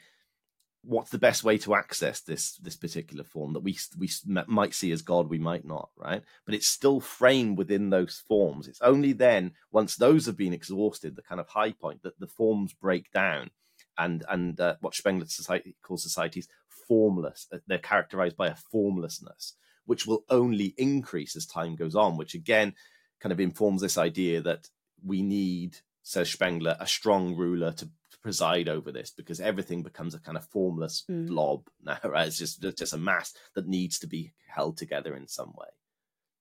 [0.84, 4.10] what's the best way to access this this particular form that we we
[4.46, 6.22] might see as god we might not right?
[6.44, 8.66] But it's still framed within those forms.
[8.66, 12.26] It's only then once those have been exhausted the kind of high point that the
[12.26, 13.50] forms break down
[13.98, 19.54] and and uh, what spengler society calls societies formless uh, they're characterized by a formlessness
[19.84, 22.74] which will only increase as time goes on which again
[23.20, 24.68] kind of informs this idea that
[25.04, 27.88] we need says spengler a strong ruler to
[28.22, 31.26] preside over this because everything becomes a kind of formless mm.
[31.26, 32.26] blob now, right?
[32.26, 35.68] It's just it's just a mass that needs to be held together in some way.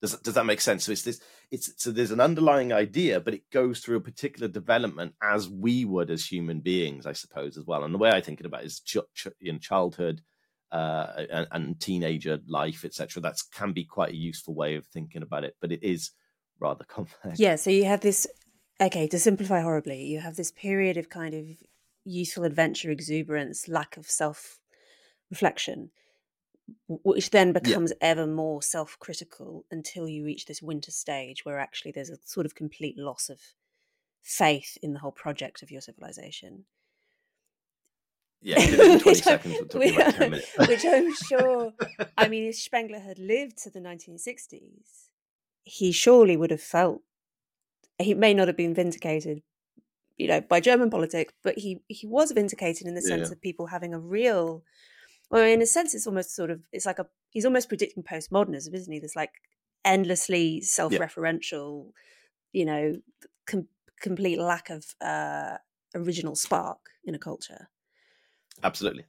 [0.02, 0.86] Does does that make sense?
[0.86, 1.20] So it's this.
[1.52, 5.86] It's so there's an underlying idea, but it goes through a particular development as we
[5.86, 7.84] would as human beings, I suppose, as well.
[7.84, 10.22] And the way I think about it is ch- ch- in childhood.
[10.74, 13.22] Uh, and, and teenager life, etc.
[13.22, 16.12] That can be quite a useful way of thinking about it, but it is
[16.62, 17.42] rather complex.
[17.42, 17.58] Yeah.
[17.58, 18.26] So you have this
[18.82, 21.46] okay, to simplify horribly, you have this period of kind of
[22.06, 24.60] youthful adventure, exuberance, lack of self
[25.30, 25.92] reflection,
[26.88, 28.10] which then becomes yeah.
[28.10, 32.46] ever more self critical until you reach this winter stage where actually there's a sort
[32.46, 33.40] of complete loss of
[34.22, 36.66] faith in the whole project of your civilization.
[38.42, 38.66] Yeah,
[39.00, 39.74] 20 seconds.
[39.76, 41.74] which I'm sure,
[42.18, 45.10] I mean, if Spengler had lived to the 1960s,
[45.64, 47.02] he surely would have felt,
[48.00, 49.44] he may not have been vindicated
[50.22, 53.34] you know, by German politics, but he he was vindicated in the sense yeah.
[53.34, 54.64] of people having a real
[55.32, 58.74] well, in a sense, it's almost sort of it's like a he's almost predicting postmodernism,
[58.74, 59.00] isn't he?
[59.00, 59.32] There's like
[59.84, 61.92] endlessly self-referential,
[62.54, 62.60] yeah.
[62.60, 62.96] you know,
[63.48, 63.70] com-
[64.00, 65.58] complete lack of uh,
[65.96, 67.70] original spark in a culture.
[68.64, 69.06] Absolutely,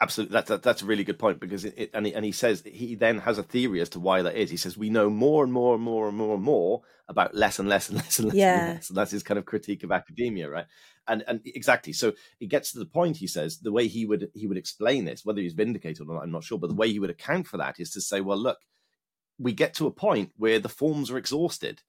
[0.00, 0.32] absolutely.
[0.32, 2.62] That's that, that's a really good point because it, it, and he, and he says
[2.64, 4.50] he then has a theory as to why that is.
[4.50, 7.58] He says we know more and more and more and more and more about less
[7.58, 8.36] and less and less and less.
[8.36, 8.88] Yeah, and less.
[8.88, 10.66] And that's his kind of critique of academia, right?
[11.08, 11.92] And and exactly.
[11.92, 13.16] So it gets to the point.
[13.16, 16.22] He says the way he would he would explain this, whether he's vindicated or not,
[16.22, 18.38] I'm not sure, but the way he would account for that is to say, well,
[18.38, 18.58] look,
[19.38, 21.82] we get to a point where the forms are exhausted.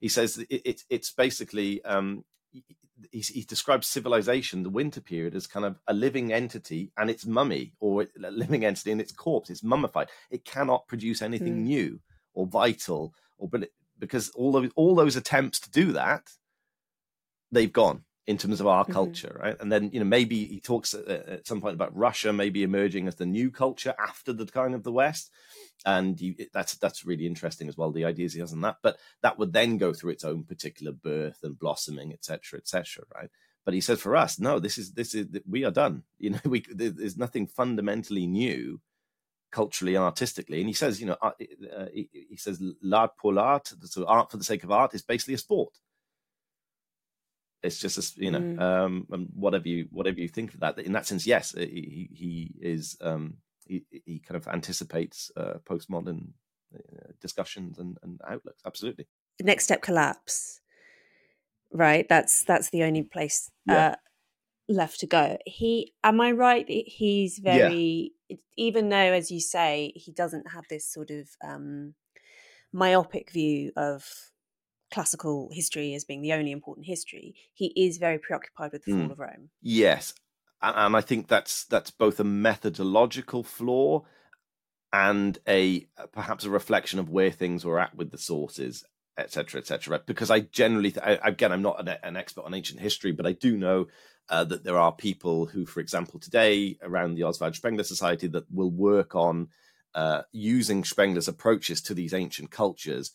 [0.00, 2.24] He says it, it it's basically um,
[3.10, 7.26] he, he, describes civilization, the winter period, as kind of a living entity and its
[7.26, 9.50] mummy, or a living entity and its corpse.
[9.50, 10.08] It's mummified.
[10.30, 11.64] It cannot produce anything mm.
[11.64, 12.00] new
[12.32, 13.50] or vital, or
[13.98, 16.30] because all those all those attempts to do that,
[17.52, 18.92] they've gone in terms of our mm-hmm.
[18.92, 19.56] culture, right?
[19.60, 23.06] And then you know maybe he talks at, at, some point about Russia maybe emerging
[23.06, 25.30] as the new culture after the decline of the West,
[25.84, 27.90] and you, that's that's really interesting as well.
[27.90, 30.92] The ideas he has on that, but that would then go through its own particular
[30.92, 33.30] birth and blossoming, etc., etc., right?
[33.64, 36.04] But he says for us, no, this is this is we are done.
[36.18, 38.80] You know, we there's nothing fundamentally new
[39.50, 40.58] culturally and artistically.
[40.58, 41.30] And he says, you know, uh,
[41.76, 45.02] uh, he, he says l'art pour l'art, so art for the sake of art, is
[45.02, 45.78] basically a sport
[47.64, 48.60] it's just a, you know mm.
[48.60, 52.96] um whatever you whatever you think of that in that sense yes he he is
[53.00, 56.28] um he, he kind of anticipates uh, postmodern
[56.74, 59.06] uh, discussions and, and outlooks absolutely
[59.40, 60.60] next step collapse
[61.72, 63.86] right that's that's the only place yeah.
[63.86, 63.94] uh,
[64.68, 68.36] left to go he am i right he's very yeah.
[68.56, 71.94] even though as you say he doesn't have this sort of um
[72.72, 74.04] myopic view of
[74.94, 79.08] classical history as being the only important history, he is very preoccupied with the fall
[79.08, 79.10] mm.
[79.10, 79.50] of Rome.
[79.60, 80.14] Yes,
[80.62, 84.04] and I think that's that's both a methodological flaw
[84.92, 88.84] and a perhaps a reflection of where things were at with the sources
[89.16, 92.80] etc etc because i generally th- I, again i'm not an, an, expert on ancient
[92.80, 93.86] history but i do know
[94.28, 98.50] uh, that there are people who, for example, today around the Oswald Spengler Society that
[98.50, 99.48] will work on
[99.94, 103.12] uh, using Spengler's approaches to these ancient cultures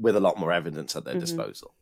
[0.00, 1.20] with a lot more evidence at their mm-hmm.
[1.20, 1.74] disposal.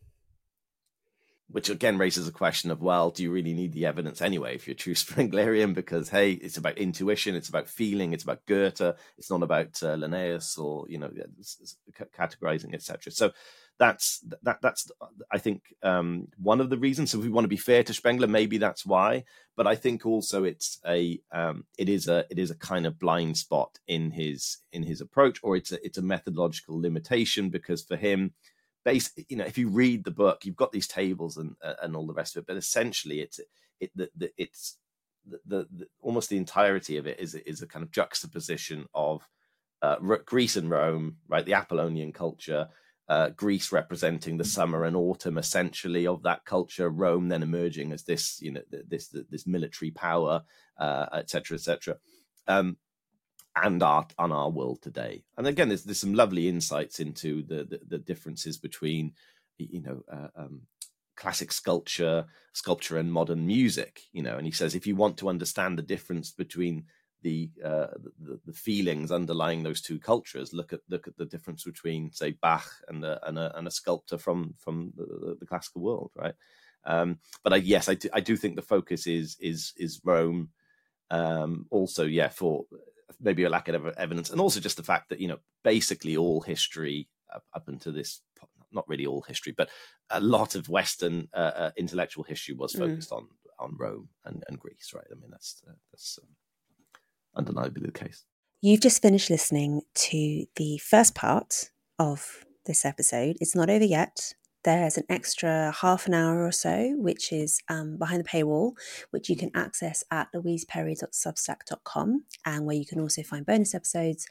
[1.51, 4.67] Which again raises a question of, well, do you really need the evidence anyway if
[4.67, 5.73] you're true Spenglerian?
[5.73, 9.95] Because hey, it's about intuition, it's about feeling, it's about Goethe, it's not about uh,
[9.95, 11.11] Linnaeus or you know
[12.19, 13.13] categorizing, etc.
[13.13, 13.33] So
[13.79, 14.91] that's that that's
[15.31, 17.13] I think um, one of the reasons.
[17.13, 19.25] So if we want to be fair to Spengler, maybe that's why.
[19.57, 22.99] But I think also it's a um, it is a it is a kind of
[22.99, 27.83] blind spot in his in his approach, or it's a it's a methodological limitation because
[27.83, 28.35] for him,
[28.85, 31.95] base you know if you read the book, you've got these tables and uh, and
[31.95, 33.39] all the rest of it, but essentially it's
[33.81, 34.77] it the, the it's
[35.25, 39.23] the, the, almost the entirety of it is is a kind of juxtaposition of
[39.83, 41.47] uh, Greece and Rome, right?
[41.47, 42.69] The Apollonian culture
[43.09, 48.05] uh, Greece representing the summer and autumn essentially of that culture, Rome then emerging as
[48.05, 50.43] this, you know, this this military power,
[50.79, 52.77] etc., uh, etc., et um,
[53.57, 55.25] and our on our world today.
[55.37, 59.15] And again, there's there's some lovely insights into the the, the differences between,
[59.59, 60.03] you know.
[60.11, 60.63] Uh, um,
[61.17, 65.29] classic sculpture sculpture and modern music you know and he says if you want to
[65.29, 66.85] understand the difference between
[67.23, 67.89] the, uh,
[68.21, 70.53] the, the feelings underlying those two cultures.
[70.53, 73.71] Look at look at the difference between, say, Bach and a, and a, and a
[73.71, 76.35] sculptor from from the, the classical world, right?
[76.85, 80.51] Um, but I, yes, I do, I do think the focus is is is Rome.
[81.11, 82.65] Um, also, yeah, for
[83.21, 86.41] maybe a lack of evidence, and also just the fact that you know basically all
[86.41, 88.23] history up, up until this
[88.73, 89.71] not really all history, but
[90.11, 92.81] a lot of Western uh, uh, intellectual history was mm.
[92.81, 93.17] focused mm.
[93.19, 95.07] on on Rome and, and Greece, right?
[95.11, 96.29] I mean, that's uh, that's um,
[97.37, 98.25] undeniably the case.
[98.61, 103.37] You've just finished listening to the first part of this episode.
[103.41, 104.35] It's not over yet.
[104.65, 108.73] There's an extra half an hour or so, which is um, behind the paywall,
[109.13, 114.27] which you can access at louiseperry.substack.com, and where you can also find bonus episodes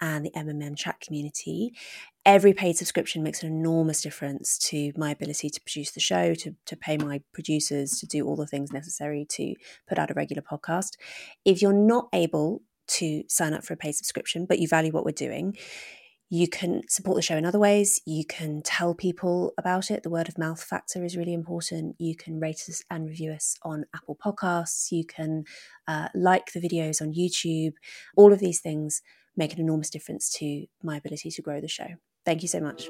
[0.00, 1.74] and the MMM chat community.
[2.24, 6.54] Every paid subscription makes an enormous difference to my ability to produce the show, to,
[6.66, 9.54] to pay my producers, to do all the things necessary to
[9.88, 10.92] put out a regular podcast.
[11.44, 15.04] If you're not able to sign up for a paid subscription, but you value what
[15.04, 15.56] we're doing,
[16.30, 18.00] you can support the show in other ways.
[18.06, 20.04] You can tell people about it.
[20.04, 21.96] The word of mouth factor is really important.
[21.98, 24.92] You can rate us and review us on Apple Podcasts.
[24.92, 25.44] You can
[25.88, 27.72] uh, like the videos on YouTube.
[28.16, 29.02] All of these things
[29.36, 31.96] make an enormous difference to my ability to grow the show.
[32.24, 32.88] Thank you so much.